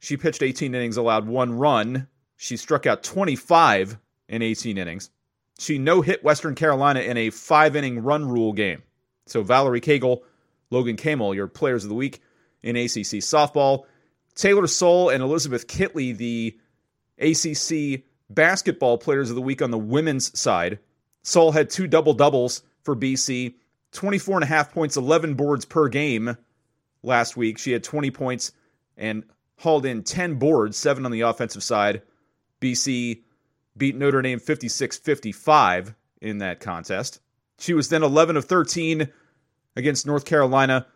She 0.00 0.16
pitched 0.16 0.42
18 0.42 0.74
innings, 0.74 0.96
allowed 0.96 1.26
one 1.26 1.56
run, 1.56 2.08
She 2.36 2.56
struck 2.56 2.86
out 2.86 3.04
25 3.04 3.96
in 4.28 4.42
18 4.42 4.76
innings. 4.76 5.10
She 5.58 5.78
no 5.78 6.02
hit 6.02 6.24
Western 6.24 6.56
Carolina 6.56 7.00
in 7.00 7.16
a 7.16 7.30
five 7.30 7.76
inning 7.76 8.00
run 8.00 8.28
rule 8.28 8.52
game. 8.52 8.82
So 9.26 9.42
Valerie 9.42 9.80
Cagle, 9.80 10.22
Logan 10.70 10.96
Kamel, 10.96 11.34
your 11.34 11.46
players 11.46 11.84
of 11.84 11.90
the 11.90 11.94
week 11.94 12.20
in 12.64 12.76
ACC 12.76 13.22
softball. 13.22 13.84
Taylor 14.34 14.66
Soule 14.66 15.10
and 15.10 15.22
Elizabeth 15.22 15.68
Kitley, 15.68 16.16
the 16.16 16.58
ACC 17.20 18.02
basketball 18.28 18.98
players 18.98 19.30
of 19.30 19.36
the 19.36 19.42
week 19.42 19.62
on 19.62 19.70
the 19.70 19.78
women's 19.78 20.36
side. 20.38 20.80
Soule 21.22 21.52
had 21.52 21.70
two 21.70 21.86
double 21.86 22.12
doubles 22.12 22.62
for 22.84 22.94
BC, 22.94 23.54
24 23.92 24.36
and 24.36 24.44
a 24.44 24.46
half 24.46 24.72
points, 24.72 24.96
11 24.96 25.34
boards 25.34 25.64
per 25.64 25.88
game 25.88 26.36
last 27.02 27.36
week. 27.36 27.58
She 27.58 27.72
had 27.72 27.82
20 27.82 28.10
points 28.10 28.52
and 28.96 29.24
hauled 29.58 29.86
in 29.86 30.02
10 30.02 30.34
boards, 30.34 30.76
seven 30.76 31.04
on 31.04 31.12
the 31.12 31.22
offensive 31.22 31.62
side. 31.62 32.02
BC 32.60 33.22
beat 33.76 33.96
Notre 33.96 34.22
Dame 34.22 34.38
56 34.38 34.98
55 34.98 35.94
in 36.20 36.38
that 36.38 36.60
contest. 36.60 37.20
She 37.58 37.74
was 37.74 37.88
then 37.88 38.02
11 38.02 38.36
of 38.36 38.44
13 38.44 39.08
against 39.76 40.06
North 40.06 40.24
Carolina, 40.24 40.86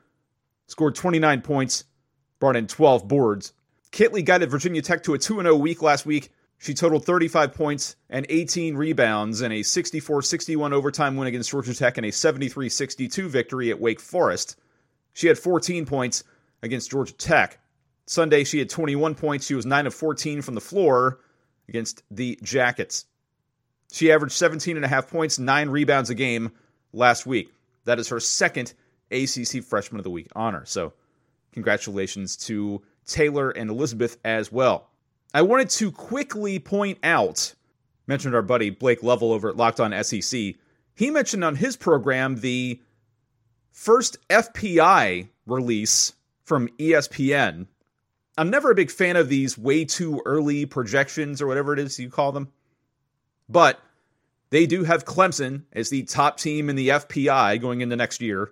scored 0.67 0.95
29 0.95 1.43
points, 1.43 1.85
brought 2.39 2.57
in 2.57 2.67
12 2.67 3.07
boards. 3.09 3.53
Kitley 3.91 4.25
guided 4.25 4.51
Virginia 4.51 4.83
Tech 4.83 5.03
to 5.05 5.15
a 5.15 5.19
2 5.19 5.41
0 5.41 5.57
week 5.57 5.83
last 5.83 6.07
week. 6.07 6.31
She 6.59 6.75
totaled 6.75 7.05
35 7.05 7.55
points 7.55 7.97
and 8.11 8.27
18 8.29 8.77
rebounds 8.77 9.43
in 9.43 9.53
a 9.53 9.63
64 9.63 10.23
61 10.23 10.73
overtime 10.73 11.17
win 11.17 11.29
against 11.29 11.51
Georgia 11.51 11.75
Tech 11.75 11.97
and 11.97 12.07
a 12.07 12.11
73 12.11 12.69
62 12.69 13.29
victory 13.29 13.71
at 13.71 13.81
Wake 13.81 14.01
Forest. 14.01 14.57
She 15.13 15.29
had 15.29 15.39
14 15.39 15.87
points 15.87 16.25
against 16.63 16.91
Georgia 16.91 17.15
Tech. 17.15 17.61
Sunday, 18.07 18.43
she 18.45 18.59
had 18.59 18.71
21 18.71 19.15
points. 19.15 19.47
She 19.47 19.55
was 19.55 19.67
9 19.67 19.87
of 19.87 19.95
14 19.95 20.43
from 20.43 20.55
the 20.55 20.61
floor 20.61 21.21
against 21.69 22.03
the 22.11 22.39
Jackets. 22.43 23.05
She 23.93 24.11
averaged 24.11 24.35
17 24.35 24.77
and 24.77 24.85
a 24.85 24.89
half 24.89 25.09
points, 25.09 25.39
9 25.39 25.71
rebounds 25.71 26.11
a 26.11 26.15
game 26.15 26.53
last 26.93 27.27
week. 27.27 27.53
That 27.85 27.99
is 27.99 28.09
her 28.09 28.21
second 28.21 28.75
ACC 29.11 29.63
Freshman 29.63 30.01
of 30.01 30.05
the 30.05 30.11
Week 30.11 30.29
honor. 30.35 30.65
So, 30.67 30.93
congratulations 31.53 32.37
to 32.49 32.83
Taylor 33.07 33.51
and 33.51 33.71
Elizabeth 33.71 34.19
as 34.25 34.51
well. 34.53 34.91
I 35.39 35.43
wanted 35.43 35.71
to 35.71 35.93
quickly 35.93 36.59
point 36.59 36.99
out, 37.05 37.55
mentioned 38.09 38.35
our 38.35 38.43
buddy 38.43 38.71
Blake 38.71 39.05
Lovell 39.05 39.31
over 39.31 39.49
at 39.49 39.57
Locked 39.57 39.79
On 39.79 39.95
SEC. 40.03 40.57
He 40.97 41.11
mentioned 41.13 41.45
on 41.45 41.55
his 41.55 41.77
program 41.77 42.41
the 42.41 42.83
first 43.71 44.17
FPI 44.29 45.29
release 45.47 46.15
from 46.43 46.67
ESPN. 46.71 47.69
I'm 48.37 48.51
never 48.51 48.73
a 48.73 48.75
big 48.75 48.91
fan 48.91 49.15
of 49.15 49.29
these 49.29 49.57
way 49.57 49.85
too 49.85 50.21
early 50.27 50.67
projections 50.67 51.41
or 51.41 51.47
whatever 51.47 51.73
it 51.73 51.79
is 51.79 52.01
you 52.01 52.11
call 52.11 52.33
them. 52.33 52.51
But 53.49 53.79
they 54.51 54.67
do 54.67 54.83
have 54.83 55.05
Clemson 55.05 55.63
as 55.73 55.89
the 55.89 56.03
top 56.03 56.39
team 56.39 56.69
in 56.69 56.75
the 56.75 56.89
FPI 56.89 57.61
going 57.61 57.81
into 57.81 57.95
next 57.95 58.21
year. 58.21 58.51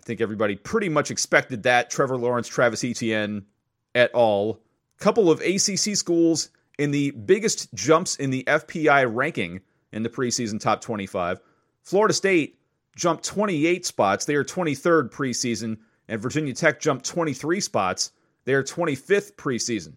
I 0.00 0.02
think 0.02 0.20
everybody 0.20 0.56
pretty 0.56 0.88
much 0.88 1.12
expected 1.12 1.62
that. 1.62 1.90
Trevor 1.90 2.16
Lawrence, 2.16 2.48
Travis 2.48 2.82
Etienne, 2.82 3.46
et 3.94 4.10
al. 4.16 4.58
Couple 5.04 5.30
of 5.30 5.42
ACC 5.42 5.98
schools 5.98 6.48
in 6.78 6.90
the 6.90 7.10
biggest 7.10 7.74
jumps 7.74 8.16
in 8.16 8.30
the 8.30 8.42
FPI 8.44 9.04
ranking 9.14 9.60
in 9.92 10.02
the 10.02 10.08
preseason 10.08 10.58
top 10.58 10.80
25. 10.80 11.40
Florida 11.82 12.14
State 12.14 12.58
jumped 12.96 13.22
28 13.22 13.84
spots. 13.84 14.24
They 14.24 14.34
are 14.34 14.42
23rd 14.42 15.10
preseason, 15.10 15.76
and 16.08 16.22
Virginia 16.22 16.54
Tech 16.54 16.80
jumped 16.80 17.04
23 17.04 17.60
spots. 17.60 18.12
They 18.46 18.54
are 18.54 18.62
25th 18.62 19.34
preseason. 19.34 19.96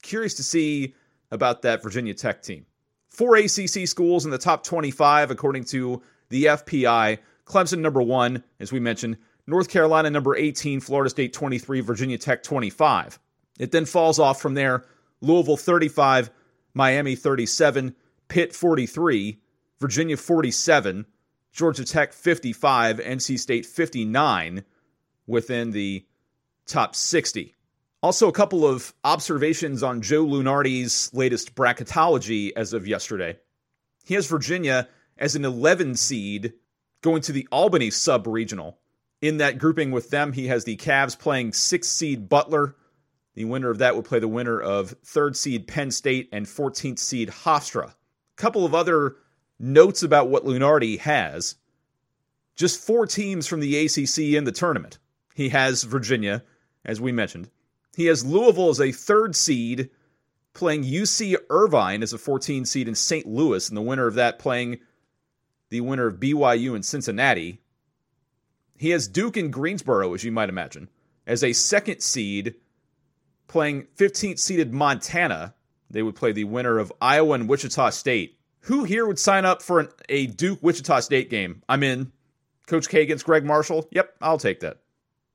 Curious 0.00 0.32
to 0.36 0.42
see 0.42 0.94
about 1.30 1.60
that 1.60 1.82
Virginia 1.82 2.14
Tech 2.14 2.40
team. 2.40 2.64
Four 3.10 3.36
ACC 3.36 3.86
schools 3.86 4.24
in 4.24 4.30
the 4.30 4.38
top 4.38 4.64
25, 4.64 5.30
according 5.30 5.64
to 5.64 6.00
the 6.30 6.46
FPI. 6.46 7.18
Clemson, 7.44 7.80
number 7.80 8.00
one, 8.00 8.42
as 8.58 8.72
we 8.72 8.80
mentioned. 8.80 9.18
North 9.46 9.68
Carolina, 9.68 10.08
number 10.08 10.34
18. 10.34 10.80
Florida 10.80 11.10
State, 11.10 11.34
23. 11.34 11.80
Virginia 11.80 12.16
Tech, 12.16 12.42
25. 12.42 13.18
It 13.58 13.72
then 13.72 13.86
falls 13.86 14.18
off 14.18 14.40
from 14.40 14.54
there. 14.54 14.84
Louisville, 15.20 15.56
35. 15.56 16.30
Miami, 16.74 17.16
37. 17.16 17.94
Pitt, 18.28 18.54
43. 18.54 19.40
Virginia, 19.80 20.16
47. 20.16 21.06
Georgia 21.52 21.84
Tech, 21.84 22.12
55. 22.12 22.98
NC 22.98 23.38
State, 23.38 23.66
59 23.66 24.64
within 25.26 25.70
the 25.70 26.04
top 26.66 26.94
60. 26.94 27.54
Also, 28.02 28.28
a 28.28 28.32
couple 28.32 28.66
of 28.66 28.94
observations 29.04 29.82
on 29.82 30.02
Joe 30.02 30.24
Lunardi's 30.24 31.12
latest 31.14 31.54
bracketology 31.54 32.52
as 32.54 32.72
of 32.72 32.86
yesterday. 32.86 33.38
He 34.04 34.14
has 34.14 34.26
Virginia 34.26 34.88
as 35.18 35.34
an 35.34 35.44
11 35.44 35.96
seed 35.96 36.52
going 37.00 37.22
to 37.22 37.32
the 37.32 37.48
Albany 37.50 37.90
sub 37.90 38.26
regional. 38.26 38.78
In 39.22 39.38
that 39.38 39.58
grouping 39.58 39.90
with 39.90 40.10
them, 40.10 40.32
he 40.32 40.46
has 40.48 40.64
the 40.64 40.76
Cavs 40.76 41.18
playing 41.18 41.54
6 41.54 41.88
seed 41.88 42.28
Butler. 42.28 42.76
The 43.36 43.44
winner 43.44 43.68
of 43.68 43.78
that 43.78 43.94
would 43.94 44.06
play 44.06 44.18
the 44.18 44.26
winner 44.26 44.58
of 44.58 45.00
3rd 45.02 45.36
seed 45.36 45.68
Penn 45.68 45.90
State 45.90 46.30
and 46.32 46.46
14th 46.46 46.98
seed 46.98 47.28
Hofstra. 47.28 47.90
A 47.90 47.94
couple 48.36 48.64
of 48.64 48.74
other 48.74 49.16
notes 49.58 50.02
about 50.02 50.30
what 50.30 50.46
Lunardi 50.46 50.98
has. 51.00 51.56
Just 52.56 52.84
four 52.84 53.06
teams 53.06 53.46
from 53.46 53.60
the 53.60 53.76
ACC 53.76 54.34
in 54.34 54.44
the 54.44 54.52
tournament. 54.52 54.98
He 55.34 55.50
has 55.50 55.82
Virginia, 55.82 56.44
as 56.82 56.98
we 56.98 57.12
mentioned. 57.12 57.50
He 57.94 58.06
has 58.06 58.24
Louisville 58.24 58.70
as 58.70 58.80
a 58.80 58.90
third 58.90 59.36
seed, 59.36 59.90
playing 60.54 60.84
UC 60.84 61.36
Irvine 61.50 62.02
as 62.02 62.14
a 62.14 62.18
14 62.18 62.64
seed 62.64 62.88
in 62.88 62.94
St. 62.94 63.26
Louis, 63.26 63.68
and 63.68 63.76
the 63.76 63.82
winner 63.82 64.06
of 64.06 64.14
that 64.14 64.38
playing 64.38 64.78
the 65.68 65.82
winner 65.82 66.06
of 66.06 66.20
BYU 66.20 66.74
and 66.74 66.84
Cincinnati. 66.84 67.60
He 68.78 68.90
has 68.90 69.08
Duke 69.08 69.36
and 69.36 69.52
Greensboro, 69.52 70.14
as 70.14 70.24
you 70.24 70.32
might 70.32 70.48
imagine, 70.48 70.88
as 71.26 71.44
a 71.44 71.52
second 71.52 72.00
seed, 72.00 72.54
playing 73.48 73.86
15th 73.96 74.38
seeded 74.38 74.72
Montana. 74.72 75.54
They 75.90 76.02
would 76.02 76.16
play 76.16 76.32
the 76.32 76.44
winner 76.44 76.78
of 76.78 76.92
Iowa 77.00 77.34
and 77.34 77.48
Wichita 77.48 77.90
State. 77.90 78.38
Who 78.60 78.84
here 78.84 79.06
would 79.06 79.18
sign 79.18 79.44
up 79.44 79.62
for 79.62 79.80
an, 79.80 79.88
a 80.08 80.26
Duke 80.26 80.58
Wichita 80.62 81.00
State 81.00 81.30
game? 81.30 81.62
I'm 81.68 81.82
in. 81.82 82.12
Coach 82.66 82.88
K 82.88 83.02
against 83.02 83.24
Gregg 83.24 83.44
Marshall? 83.44 83.86
Yep, 83.92 84.16
I'll 84.20 84.38
take 84.38 84.60
that. 84.60 84.78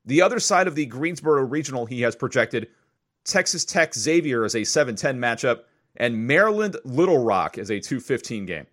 The 0.04 0.20
other 0.20 0.38
side 0.38 0.66
of 0.66 0.74
the 0.74 0.84
Greensboro 0.86 1.44
Regional, 1.44 1.86
he 1.86 2.02
has 2.02 2.14
projected 2.14 2.68
Texas 3.24 3.64
Tech 3.64 3.94
Xavier 3.94 4.44
as 4.44 4.54
a 4.54 4.64
7 4.64 4.96
10 4.96 5.18
matchup 5.18 5.60
and 5.96 6.26
Maryland 6.26 6.76
Little 6.84 7.24
Rock 7.24 7.56
as 7.56 7.70
a 7.70 7.80
215 7.80 8.46
game. 8.46 8.66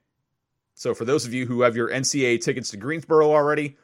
So, 0.74 0.94
for 0.94 1.06
those 1.06 1.26
of 1.26 1.34
you 1.34 1.46
who 1.46 1.62
have 1.62 1.76
your 1.76 1.90
NCAA 1.90 2.42
tickets 2.42 2.72
to 2.72 2.78
Greensboro 2.78 3.32
already, 3.32 3.78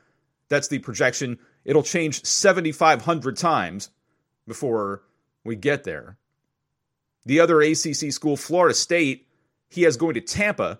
that's 0.49 0.67
the 0.67 0.79
projection. 0.79 1.39
It'll 1.65 1.83
change 1.83 2.23
7,500 2.23 3.37
times 3.37 3.89
before 4.47 5.03
we 5.45 5.55
get 5.55 5.83
there. 5.83 6.17
The 7.25 7.39
other 7.39 7.61
ACC 7.61 8.11
school, 8.11 8.35
Florida 8.35 8.75
State, 8.75 9.27
he 9.69 9.83
has 9.83 9.97
going 9.97 10.15
to 10.15 10.21
Tampa 10.21 10.79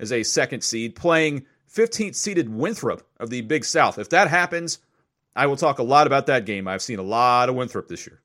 as 0.00 0.12
a 0.12 0.22
second 0.22 0.62
seed, 0.62 0.96
playing 0.96 1.46
15th 1.72 2.14
seeded 2.14 2.48
Winthrop 2.48 3.06
of 3.20 3.30
the 3.30 3.40
Big 3.42 3.64
South. 3.64 3.98
If 3.98 4.10
that 4.10 4.28
happens, 4.28 4.78
I 5.34 5.46
will 5.46 5.56
talk 5.56 5.78
a 5.78 5.84
lot 5.84 6.06
about 6.06 6.26
that 6.26 6.44
game. 6.44 6.68
I've 6.68 6.82
seen 6.82 6.98
a 6.98 7.04
lot 7.04 7.48
of 7.48 7.54
Winthrop 7.54 7.88
this 7.88 8.06
year. 8.06 8.20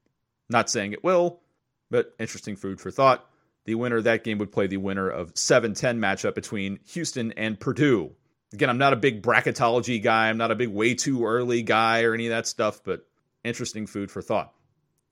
Not 0.49 0.69
saying 0.69 0.93
it 0.93 1.03
will, 1.03 1.41
but 1.89 2.15
interesting 2.19 2.56
food 2.56 2.82
for 2.82 2.91
thought. 2.91 3.30
The 3.65 3.75
winner 3.75 3.97
of 3.97 4.06
that 4.06 4.23
game 4.23 4.38
would 4.38 4.51
play 4.51 4.67
the 4.67 4.77
winner 4.77 5.10
of 5.10 5.38
7 5.38 5.73
10 5.73 5.99
matchup 5.99 6.36
between 6.36 6.80
Houston 6.88 7.34
and 7.34 7.60
Purdue. 7.60 8.12
Again, 8.53 8.69
I'm 8.69 8.77
not 8.77 8.93
a 8.93 8.97
big 8.97 9.21
bracketology 9.21 10.01
guy. 10.01 10.30
I'm 10.30 10.38
not 10.38 10.51
a 10.51 10.56
big 10.56 10.69
way 10.69 10.95
too 10.95 11.25
early 11.25 11.63
guy 11.63 12.03
or 12.03 12.13
any 12.13 12.27
of 12.27 12.32
that 12.32 12.47
stuff, 12.47 12.82
but 12.84 13.06
interesting 13.43 13.86
food 13.86 14.10
for 14.10 14.21
thought. 14.21 14.53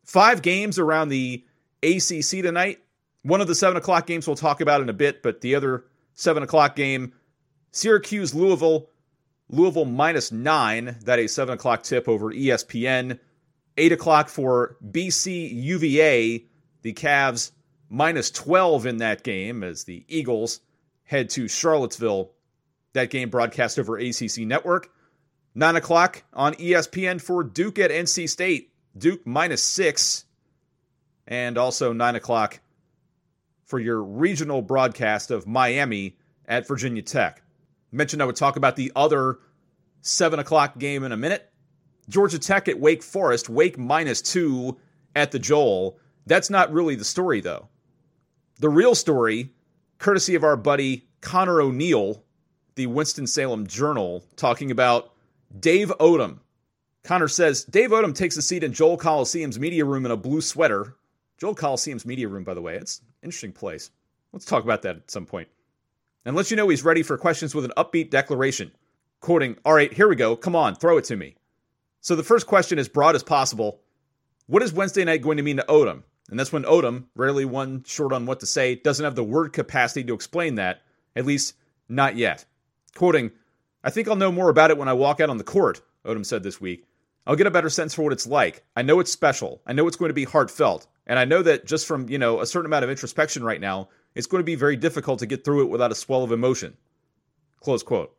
Five 0.05 0.41
games 0.41 0.79
around 0.79 1.09
the 1.09 1.43
ACC 1.83 2.41
tonight. 2.41 2.79
One 3.23 3.41
of 3.41 3.47
the 3.47 3.55
7 3.55 3.75
o'clock 3.75 4.07
games 4.07 4.27
we'll 4.27 4.35
talk 4.35 4.61
about 4.61 4.81
in 4.81 4.89
a 4.89 4.93
bit, 4.93 5.21
but 5.21 5.41
the 5.41 5.55
other 5.55 5.85
7 6.13 6.43
o'clock 6.43 6.75
game, 6.75 7.13
Syracuse 7.71 8.33
Louisville. 8.33 8.89
Louisville 9.49 9.85
minus 9.85 10.31
nine. 10.31 10.97
That 11.03 11.19
a 11.19 11.27
seven 11.27 11.55
o'clock 11.55 11.83
tip 11.83 12.07
over 12.07 12.31
ESPN. 12.31 13.19
Eight 13.77 13.91
o'clock 13.91 14.29
for 14.29 14.77
BC 14.83 15.51
UVA. 15.53 16.45
The 16.81 16.93
Cavs 16.93 17.51
minus 17.89 18.31
12 18.31 18.85
in 18.85 18.97
that 18.97 19.23
game 19.23 19.63
as 19.63 19.83
the 19.83 20.05
Eagles 20.07 20.61
head 21.03 21.29
to 21.31 21.47
Charlottesville. 21.47 22.31
That 22.93 23.09
game 23.09 23.29
broadcast 23.29 23.77
over 23.77 23.97
ACC 23.97 24.39
Network. 24.39 24.89
Nine 25.53 25.75
o'clock 25.75 26.23
on 26.33 26.53
ESPN 26.55 27.21
for 27.21 27.43
Duke 27.43 27.79
at 27.79 27.91
NC 27.91 28.29
State. 28.29 28.71
Duke 28.97 29.25
minus 29.25 29.63
six. 29.63 30.25
And 31.27 31.57
also 31.57 31.91
nine 31.91 32.15
o'clock 32.15 32.59
for 33.65 33.79
your 33.79 34.03
regional 34.03 34.61
broadcast 34.61 35.31
of 35.31 35.47
Miami 35.47 36.17
at 36.47 36.67
Virginia 36.67 37.01
Tech 37.01 37.41
mentioned 37.95 38.21
I 38.21 38.25
would 38.25 38.35
talk 38.35 38.57
about 38.57 38.75
the 38.75 38.91
other 38.95 39.39
seven 40.01 40.39
o'clock 40.39 40.77
game 40.77 41.03
in 41.03 41.11
a 41.11 41.17
minute. 41.17 41.49
Georgia 42.09 42.37
Tech 42.37 42.67
at 42.67 42.79
Wake 42.79 43.01
Forest, 43.01 43.49
Wake 43.49 43.77
minus 43.77 44.21
two 44.21 44.77
at 45.15 45.31
the 45.31 45.39
Joel. 45.39 45.97
That's 46.27 46.49
not 46.49 46.71
really 46.71 46.95
the 46.95 47.05
story, 47.05 47.41
though. 47.41 47.69
The 48.59 48.69
real 48.69 48.93
story, 48.95 49.51
courtesy 49.97 50.35
of 50.35 50.43
our 50.43 50.57
buddy 50.57 51.07
Conor 51.21 51.61
O'Neill, 51.61 52.23
the 52.75 52.85
Winston-Salem 52.87 53.67
Journal, 53.67 54.23
talking 54.35 54.69
about 54.69 55.11
Dave 55.59 55.91
Odom. 55.99 56.39
Conor 57.05 57.27
says 57.27 57.63
Dave 57.65 57.91
Odom 57.91 58.15
takes 58.15 58.35
a 58.35 58.41
seat 58.41 58.63
in 58.63 58.73
Joel 58.73 58.97
Coliseum's 58.97 59.59
media 59.59 59.85
room 59.85 60.05
in 60.05 60.11
a 60.11 60.17
blue 60.17 60.41
sweater. 60.41 60.95
Joel 61.37 61.53
Coliseum's 61.53 62.03
media 62.03 62.27
room, 62.27 62.43
by 62.43 62.55
the 62.55 62.61
way, 62.61 62.77
it's 62.77 63.01
interesting 63.21 63.51
place. 63.51 63.91
Let's 64.33 64.45
talk 64.45 64.63
about 64.63 64.81
that 64.81 64.95
at 64.95 65.11
some 65.11 65.27
point. 65.27 65.47
And 66.25 66.35
let 66.35 66.49
you 66.49 66.57
know 66.57 66.67
he's 66.67 66.83
ready 66.83 67.03
for 67.03 67.15
questions 67.15 67.53
with 67.53 67.63
an 67.63 67.73
upbeat 67.77 68.09
declaration. 68.09 68.71
Quoting, 69.19 69.55
All 69.63 69.73
right, 69.75 69.93
here 69.93 70.07
we 70.07 70.15
go. 70.15 70.35
Come 70.35 70.55
on, 70.55 70.73
throw 70.73 70.97
it 70.97 71.03
to 71.05 71.15
me. 71.15 71.35
So 72.01 72.15
the 72.15 72.23
first 72.23 72.47
question, 72.47 72.79
as 72.79 72.89
broad 72.89 73.13
as 73.13 73.23
possible 73.23 73.81
What 74.47 74.63
is 74.63 74.73
Wednesday 74.73 75.05
night 75.05 75.21
going 75.21 75.37
to 75.37 75.43
mean 75.43 75.57
to 75.57 75.65
Odom? 75.69 76.01
And 76.31 76.39
that's 76.39 76.51
when 76.51 76.63
Odom, 76.63 77.05
rarely 77.13 77.45
one 77.45 77.83
short 77.83 78.13
on 78.13 78.25
what 78.25 78.39
to 78.39 78.47
say, 78.47 78.73
doesn't 78.73 79.05
have 79.05 79.15
the 79.15 79.23
word 79.23 79.53
capacity 79.53 80.03
to 80.05 80.15
explain 80.15 80.55
that, 80.55 80.81
at 81.15 81.27
least 81.27 81.53
not 81.87 82.15
yet. 82.15 82.45
Quoting, 82.95 83.29
I 83.83 83.91
think 83.91 84.07
I'll 84.07 84.15
know 84.15 84.31
more 84.31 84.49
about 84.49 84.71
it 84.71 84.77
when 84.79 84.87
I 84.87 84.93
walk 84.93 85.19
out 85.19 85.29
on 85.29 85.37
the 85.37 85.43
court, 85.43 85.81
Odom 86.03 86.25
said 86.25 86.41
this 86.41 86.59
week. 86.59 86.87
I'll 87.27 87.35
get 87.35 87.47
a 87.47 87.51
better 87.51 87.69
sense 87.69 87.93
for 87.93 88.03
what 88.03 88.13
it's 88.13 88.27
like. 88.27 88.63
I 88.75 88.81
know 88.81 88.99
it's 88.99 89.11
special. 89.11 89.61
I 89.65 89.73
know 89.73 89.87
it's 89.87 89.97
going 89.97 90.09
to 90.09 90.13
be 90.13 90.25
heartfelt. 90.25 90.87
And 91.07 91.17
I 91.19 91.25
know 91.25 91.41
that 91.41 91.65
just 91.65 91.87
from, 91.87 92.09
you 92.09 92.17
know, 92.17 92.39
a 92.39 92.45
certain 92.45 92.67
amount 92.67 92.83
of 92.83 92.89
introspection 92.89 93.43
right 93.43 93.61
now, 93.61 93.89
it's 94.13 94.27
going 94.27 94.41
to 94.41 94.45
be 94.45 94.55
very 94.55 94.75
difficult 94.75 95.19
to 95.19 95.25
get 95.25 95.43
through 95.43 95.63
it 95.63 95.69
without 95.69 95.91
a 95.91 95.95
swell 95.95 96.23
of 96.23 96.31
emotion. 96.31 96.77
Close 97.59 97.83
quote. 97.83 98.15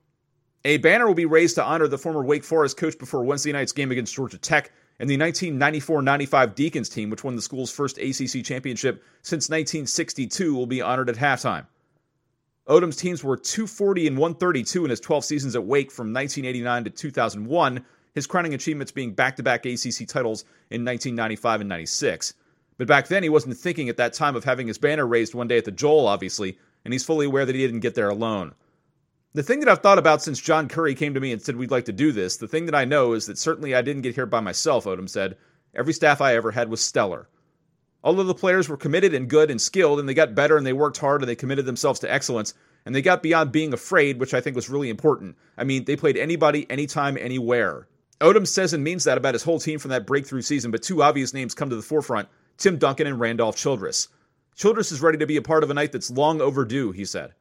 A 0.65 0.79
banner 0.79 1.07
will 1.07 1.15
be 1.15 1.27
raised 1.27 1.55
to 1.57 1.65
honor 1.65 1.87
the 1.87 1.99
former 1.99 2.25
Wake 2.25 2.43
Forest 2.43 2.77
coach 2.77 2.99
before 2.99 3.25
Wednesday 3.25 3.53
night's 3.53 3.73
game 3.73 3.93
against 3.93 4.15
Georgia 4.15 4.39
Tech 4.39 4.73
and 4.99 5.09
the 5.09 5.17
1994-95 5.19 6.55
Deacons 6.55 6.89
team, 6.89 7.11
which 7.11 7.23
won 7.23 7.37
the 7.37 7.43
school's 7.43 7.71
first 7.71 7.99
ACC 7.99 8.45
championship 8.45 9.05
since 9.23 9.49
1962, 9.49 10.55
will 10.55 10.67
be 10.67 10.83
honored 10.83 11.09
at 11.09 11.17
halftime. 11.17 11.67
Odom's 12.67 12.97
teams 12.97 13.23
were 13.23 13.37
240 13.37 14.09
and 14.09 14.19
132 14.19 14.85
in 14.85 14.91
his 14.91 14.99
12 14.99 15.25
seasons 15.25 15.55
at 15.55 15.65
Wake 15.65 15.93
from 15.93 16.13
1989 16.13 16.85
to 16.85 16.91
2001, 16.91 17.85
his 18.17 18.27
crowning 18.27 18.55
achievements 18.55 18.91
being 18.91 19.13
back-to-back 19.13 19.67
ACC 19.67 20.09
titles 20.09 20.43
in 20.71 20.87
1995 20.87 21.61
and 21.61 21.69
96. 21.69 22.33
But 22.79 22.89
back 22.89 23.09
then, 23.09 23.23
he 23.23 23.29
wasn't 23.29 23.59
thinking 23.59 23.91
at 23.91 23.99
that 23.99 24.15
time 24.15 24.35
of 24.35 24.43
having 24.43 24.67
his 24.67 24.79
banner 24.79 25.07
raised 25.07 25.35
one 25.35 25.49
day 25.49 25.59
at 25.59 25.67
the 25.67 25.71
Joel, 25.71 26.09
obviously, 26.09 26.59
and 26.83 26.95
he's 26.95 27.05
fully 27.05 27.27
aware 27.27 27.45
that 27.45 27.55
he 27.55 27.61
didn't 27.61 27.81
get 27.81 27.95
there 27.95 28.09
alone. 28.09 28.55
The 29.35 29.43
thing 29.43 29.61
that 29.61 29.69
I've 29.69 29.83
thought 29.83 29.99
about 29.99 30.23
since 30.23 30.41
John 30.41 30.67
Curry 30.67 30.95
came 30.95 31.13
to 31.13 31.21
me 31.21 31.31
and 31.31 31.43
said 31.43 31.57
we'd 31.57 31.71
like 31.71 31.85
to 31.85 31.93
do 31.93 32.11
this, 32.11 32.39
the 32.39 32.49
thing 32.49 32.65
that 32.65 32.75
I 32.75 32.87
know 32.87 33.13
is 33.13 33.27
that 33.27 33.37
certainly 33.37 33.75
I 33.75 33.83
didn't 33.83 34.01
get 34.01 34.15
here 34.15 34.25
by 34.25 34.41
myself, 34.41 34.87
Odom 34.87 35.11
said. 35.11 35.37
Every 35.75 35.93
staff 35.93 36.23
I 36.23 36.37
ever 36.37 36.53
had 36.53 36.71
was 36.71 36.81
stellar. 36.81 37.29
All 38.03 38.19
of 38.19 38.29
the 38.29 38.35
players 38.35 38.67
were 38.67 38.79
committed 38.79 39.13
and 39.13 39.29
good 39.29 39.51
and 39.51 39.61
skilled, 39.61 40.01
and 40.01 40.09
they 40.09 40.15
got 40.15 40.35
better 40.35 40.57
and 40.57 40.67
they 40.67 40.73
worked 40.73 40.97
hard 40.97 41.21
and 41.21 41.29
they 41.29 41.37
committed 41.37 41.67
themselves 41.67 42.01
to 42.01 42.11
excellence, 42.11 42.55
and 42.87 42.95
they 42.95 43.03
got 43.03 43.23
beyond 43.23 43.53
being 43.53 43.75
afraid, 43.75 44.19
which 44.19 44.33
I 44.33 44.41
think 44.41 44.57
was 44.57 44.71
really 44.71 44.89
important. 44.89 45.37
I 45.59 45.65
mean, 45.65 45.85
they 45.85 45.97
played 45.97 46.17
anybody, 46.17 46.67
anytime, 46.71 47.19
anywhere. 47.19 47.89
Odom 48.21 48.47
says 48.47 48.73
and 48.73 48.83
means 48.83 49.05
that 49.05 49.19
about 49.19 49.35
his 49.35 49.43
whole 49.43 49.61
team 49.61 49.79
from 49.79 49.91
that 49.91 50.07
breakthrough 50.07 50.41
season, 50.41 50.71
but 50.71 50.83
two 50.83 51.03
obvious 51.03 51.35
names 51.35 51.55
come 51.55 51.69
to 51.69 51.77
the 51.77 51.83
forefront 51.83 52.29
Tim 52.57 52.79
Duncan 52.79 53.07
and 53.07 53.21
Randolph 53.21 53.57
Childress. 53.57 54.09
Childress 54.55 54.91
is 54.91 55.03
ready 55.03 55.19
to 55.19 55.27
be 55.27 55.37
a 55.37 55.43
part 55.43 55.63
of 55.63 55.71
a 55.71 55.75
night 55.75 55.93
that's 55.93 56.11
long 56.11 56.41
overdue, 56.41 56.93
he 56.93 57.05
said. 57.05 57.35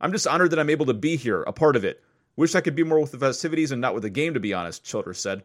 I'm 0.00 0.12
just 0.12 0.26
honored 0.26 0.50
that 0.52 0.58
I'm 0.58 0.70
able 0.70 0.86
to 0.86 0.94
be 0.94 1.16
here, 1.16 1.42
a 1.42 1.52
part 1.52 1.76
of 1.76 1.84
it. 1.84 2.02
Wish 2.36 2.54
I 2.54 2.62
could 2.62 2.74
be 2.74 2.84
more 2.84 3.00
with 3.00 3.10
the 3.10 3.18
festivities 3.18 3.70
and 3.70 3.82
not 3.82 3.92
with 3.92 4.04
the 4.04 4.10
game, 4.10 4.32
to 4.32 4.40
be 4.40 4.54
honest, 4.54 4.84
Childress 4.84 5.20
said. 5.20 5.42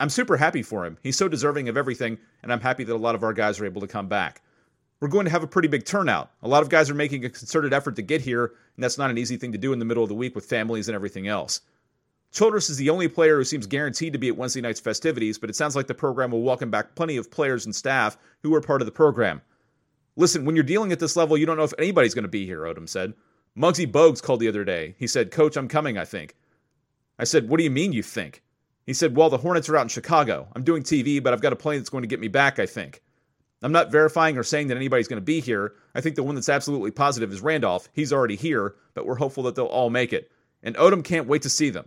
I'm 0.00 0.08
super 0.08 0.36
happy 0.36 0.62
for 0.62 0.84
him. 0.84 0.98
He's 1.02 1.16
so 1.16 1.28
deserving 1.28 1.68
of 1.68 1.76
everything, 1.76 2.18
and 2.42 2.52
I'm 2.52 2.60
happy 2.60 2.82
that 2.82 2.94
a 2.94 2.96
lot 2.96 3.14
of 3.14 3.22
our 3.22 3.32
guys 3.32 3.60
are 3.60 3.66
able 3.66 3.82
to 3.82 3.86
come 3.86 4.08
back. 4.08 4.42
We're 4.98 5.08
going 5.08 5.26
to 5.26 5.30
have 5.30 5.44
a 5.44 5.48
pretty 5.48 5.68
big 5.68 5.84
turnout. 5.84 6.32
A 6.42 6.48
lot 6.48 6.62
of 6.62 6.68
guys 6.68 6.90
are 6.90 6.94
making 6.94 7.24
a 7.24 7.30
concerted 7.30 7.72
effort 7.72 7.94
to 7.96 8.02
get 8.02 8.20
here, 8.20 8.46
and 8.46 8.82
that's 8.82 8.98
not 8.98 9.10
an 9.10 9.18
easy 9.18 9.36
thing 9.36 9.52
to 9.52 9.58
do 9.58 9.72
in 9.72 9.78
the 9.78 9.84
middle 9.84 10.02
of 10.02 10.08
the 10.08 10.14
week 10.16 10.34
with 10.34 10.46
families 10.46 10.88
and 10.88 10.96
everything 10.96 11.28
else. 11.28 11.60
Childress 12.32 12.70
is 12.70 12.78
the 12.78 12.88
only 12.88 13.08
player 13.08 13.36
who 13.36 13.44
seems 13.44 13.66
guaranteed 13.66 14.14
to 14.14 14.18
be 14.18 14.28
at 14.28 14.38
Wednesday 14.38 14.62
night's 14.62 14.80
festivities, 14.80 15.38
but 15.38 15.50
it 15.50 15.56
sounds 15.56 15.76
like 15.76 15.86
the 15.86 15.94
program 15.94 16.30
will 16.30 16.40
welcome 16.40 16.70
back 16.70 16.94
plenty 16.94 17.18
of 17.18 17.30
players 17.30 17.66
and 17.66 17.76
staff 17.76 18.16
who 18.42 18.50
were 18.50 18.62
part 18.62 18.80
of 18.80 18.86
the 18.86 18.92
program. 18.92 19.42
Listen, 20.16 20.46
when 20.46 20.56
you're 20.56 20.62
dealing 20.62 20.92
at 20.92 20.98
this 20.98 21.14
level, 21.14 21.36
you 21.36 21.44
don't 21.44 21.58
know 21.58 21.64
if 21.64 21.74
anybody's 21.78 22.14
going 22.14 22.22
to 22.22 22.28
be 22.28 22.46
here, 22.46 22.62
Odom 22.62 22.88
said. 22.88 23.12
Muggsy 23.56 23.90
Bogues 23.90 24.22
called 24.22 24.40
the 24.40 24.48
other 24.48 24.64
day. 24.64 24.94
He 24.98 25.06
said, 25.06 25.30
Coach, 25.30 25.58
I'm 25.58 25.68
coming, 25.68 25.98
I 25.98 26.06
think. 26.06 26.34
I 27.18 27.24
said, 27.24 27.50
What 27.50 27.58
do 27.58 27.64
you 27.64 27.70
mean 27.70 27.92
you 27.92 28.02
think? 28.02 28.42
He 28.86 28.94
said, 28.94 29.14
Well, 29.14 29.28
the 29.28 29.36
Hornets 29.36 29.68
are 29.68 29.76
out 29.76 29.82
in 29.82 29.88
Chicago. 29.88 30.48
I'm 30.56 30.64
doing 30.64 30.82
TV, 30.82 31.22
but 31.22 31.34
I've 31.34 31.42
got 31.42 31.52
a 31.52 31.56
plane 31.56 31.80
that's 31.80 31.90
going 31.90 32.02
to 32.02 32.08
get 32.08 32.20
me 32.20 32.28
back, 32.28 32.58
I 32.58 32.64
think. 32.64 33.02
I'm 33.62 33.72
not 33.72 33.92
verifying 33.92 34.38
or 34.38 34.42
saying 34.42 34.68
that 34.68 34.76
anybody's 34.76 35.06
going 35.06 35.20
to 35.20 35.24
be 35.24 35.40
here. 35.40 35.74
I 35.94 36.00
think 36.00 36.16
the 36.16 36.22
one 36.22 36.34
that's 36.34 36.48
absolutely 36.48 36.92
positive 36.92 37.30
is 37.30 37.42
Randolph. 37.42 37.90
He's 37.92 38.12
already 38.12 38.36
here, 38.36 38.74
but 38.94 39.04
we're 39.04 39.16
hopeful 39.16 39.42
that 39.44 39.54
they'll 39.54 39.66
all 39.66 39.90
make 39.90 40.14
it. 40.14 40.32
And 40.62 40.76
Odom 40.76 41.04
can't 41.04 41.28
wait 41.28 41.42
to 41.42 41.50
see 41.50 41.68
them. 41.68 41.86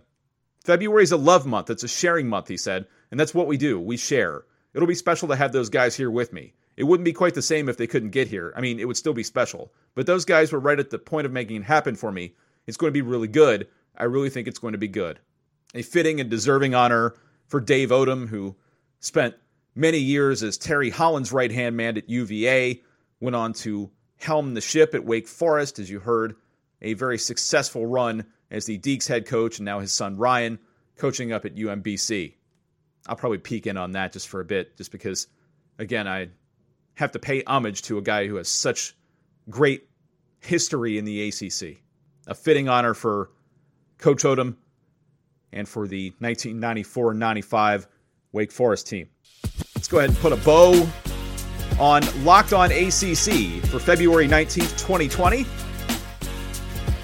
February 0.66 1.04
is 1.04 1.12
a 1.12 1.16
love 1.16 1.46
month. 1.46 1.70
It's 1.70 1.84
a 1.84 1.88
sharing 1.88 2.28
month, 2.28 2.48
he 2.48 2.56
said, 2.56 2.86
and 3.12 3.20
that's 3.20 3.32
what 3.32 3.46
we 3.46 3.56
do. 3.56 3.78
We 3.78 3.96
share. 3.96 4.42
It'll 4.74 4.88
be 4.88 4.96
special 4.96 5.28
to 5.28 5.36
have 5.36 5.52
those 5.52 5.68
guys 5.68 5.96
here 5.96 6.10
with 6.10 6.32
me. 6.32 6.54
It 6.76 6.82
wouldn't 6.82 7.04
be 7.04 7.12
quite 7.12 7.34
the 7.34 7.40
same 7.40 7.68
if 7.68 7.76
they 7.76 7.86
couldn't 7.86 8.10
get 8.10 8.26
here. 8.26 8.52
I 8.56 8.60
mean, 8.60 8.80
it 8.80 8.88
would 8.88 8.96
still 8.96 9.12
be 9.12 9.22
special. 9.22 9.72
But 9.94 10.06
those 10.06 10.24
guys 10.24 10.50
were 10.50 10.58
right 10.58 10.80
at 10.80 10.90
the 10.90 10.98
point 10.98 11.24
of 11.24 11.32
making 11.32 11.56
it 11.58 11.62
happen 11.62 11.94
for 11.94 12.10
me. 12.10 12.34
It's 12.66 12.76
going 12.76 12.88
to 12.88 12.92
be 12.92 13.00
really 13.00 13.28
good. 13.28 13.68
I 13.96 14.04
really 14.04 14.28
think 14.28 14.48
it's 14.48 14.58
going 14.58 14.72
to 14.72 14.78
be 14.78 14.88
good. 14.88 15.20
A 15.72 15.82
fitting 15.82 16.20
and 16.20 16.28
deserving 16.28 16.74
honor 16.74 17.14
for 17.46 17.60
Dave 17.60 17.90
Odom, 17.90 18.26
who 18.26 18.56
spent 18.98 19.36
many 19.76 19.98
years 19.98 20.42
as 20.42 20.58
Terry 20.58 20.90
Holland's 20.90 21.32
right 21.32 21.52
hand 21.52 21.76
man 21.76 21.96
at 21.96 22.10
UVA, 22.10 22.82
went 23.20 23.36
on 23.36 23.52
to 23.52 23.92
helm 24.16 24.54
the 24.54 24.60
ship 24.60 24.96
at 24.96 25.04
Wake 25.04 25.28
Forest, 25.28 25.78
as 25.78 25.88
you 25.88 26.00
heard, 26.00 26.34
a 26.82 26.94
very 26.94 27.18
successful 27.18 27.86
run 27.86 28.26
as 28.50 28.66
the 28.66 28.78
Deacs 28.78 29.08
head 29.08 29.26
coach, 29.26 29.58
and 29.58 29.64
now 29.64 29.80
his 29.80 29.92
son 29.92 30.16
Ryan 30.16 30.58
coaching 30.96 31.32
up 31.32 31.44
at 31.44 31.56
UMBC. 31.56 32.34
I'll 33.06 33.16
probably 33.16 33.38
peek 33.38 33.66
in 33.66 33.76
on 33.76 33.92
that 33.92 34.12
just 34.12 34.28
for 34.28 34.40
a 34.40 34.44
bit, 34.44 34.76
just 34.76 34.90
because, 34.90 35.28
again, 35.78 36.08
I 36.08 36.28
have 36.94 37.12
to 37.12 37.18
pay 37.18 37.42
homage 37.44 37.82
to 37.82 37.98
a 37.98 38.02
guy 38.02 38.26
who 38.26 38.36
has 38.36 38.48
such 38.48 38.96
great 39.48 39.88
history 40.40 40.98
in 40.98 41.04
the 41.04 41.28
ACC. 41.28 41.78
A 42.26 42.34
fitting 42.34 42.68
honor 42.68 42.94
for 42.94 43.30
Coach 43.98 44.24
Odom 44.24 44.56
and 45.52 45.68
for 45.68 45.86
the 45.86 46.10
1994 46.18 47.14
95 47.14 47.86
Wake 48.32 48.52
Forest 48.52 48.88
team. 48.88 49.08
Let's 49.74 49.88
go 49.88 49.98
ahead 49.98 50.10
and 50.10 50.18
put 50.18 50.32
a 50.32 50.36
bow 50.36 50.88
on 51.78 52.02
Locked 52.24 52.52
On 52.52 52.70
ACC 52.72 53.64
for 53.66 53.78
February 53.78 54.26
19th, 54.26 54.78
2020. 54.78 55.46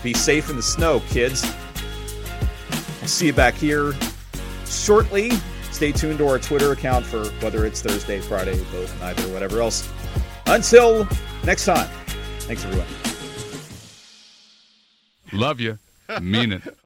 Be 0.03 0.15
safe 0.15 0.51
in 0.51 0.57
the 0.57 0.63
snow, 0.63 1.01
kids. 1.09 1.45
I'll 3.01 3.09
see 3.09 3.27
you 3.27 3.33
back 3.33 3.55
here 3.55 3.93
shortly. 4.67 5.31
Stay 5.71 5.93
tuned 5.93 6.19
to 6.19 6.29
our 6.29 6.39
Twitter 6.39 6.73
account 6.73 7.05
for 7.05 7.25
whether 7.41 7.67
it's 7.67 7.83
Thursday, 7.83 8.21
Friday, 8.21 8.57
both, 8.73 9.01
neither, 9.01 9.23
whatever 9.33 9.61
else. 9.61 9.89
Until 10.47 11.09
next 11.45 11.65
time. 11.65 11.89
Thanks, 12.41 12.65
everyone. 12.65 12.87
Love 15.33 15.61
you. 15.61 15.79
Mean 16.21 16.53
it. 16.53 16.63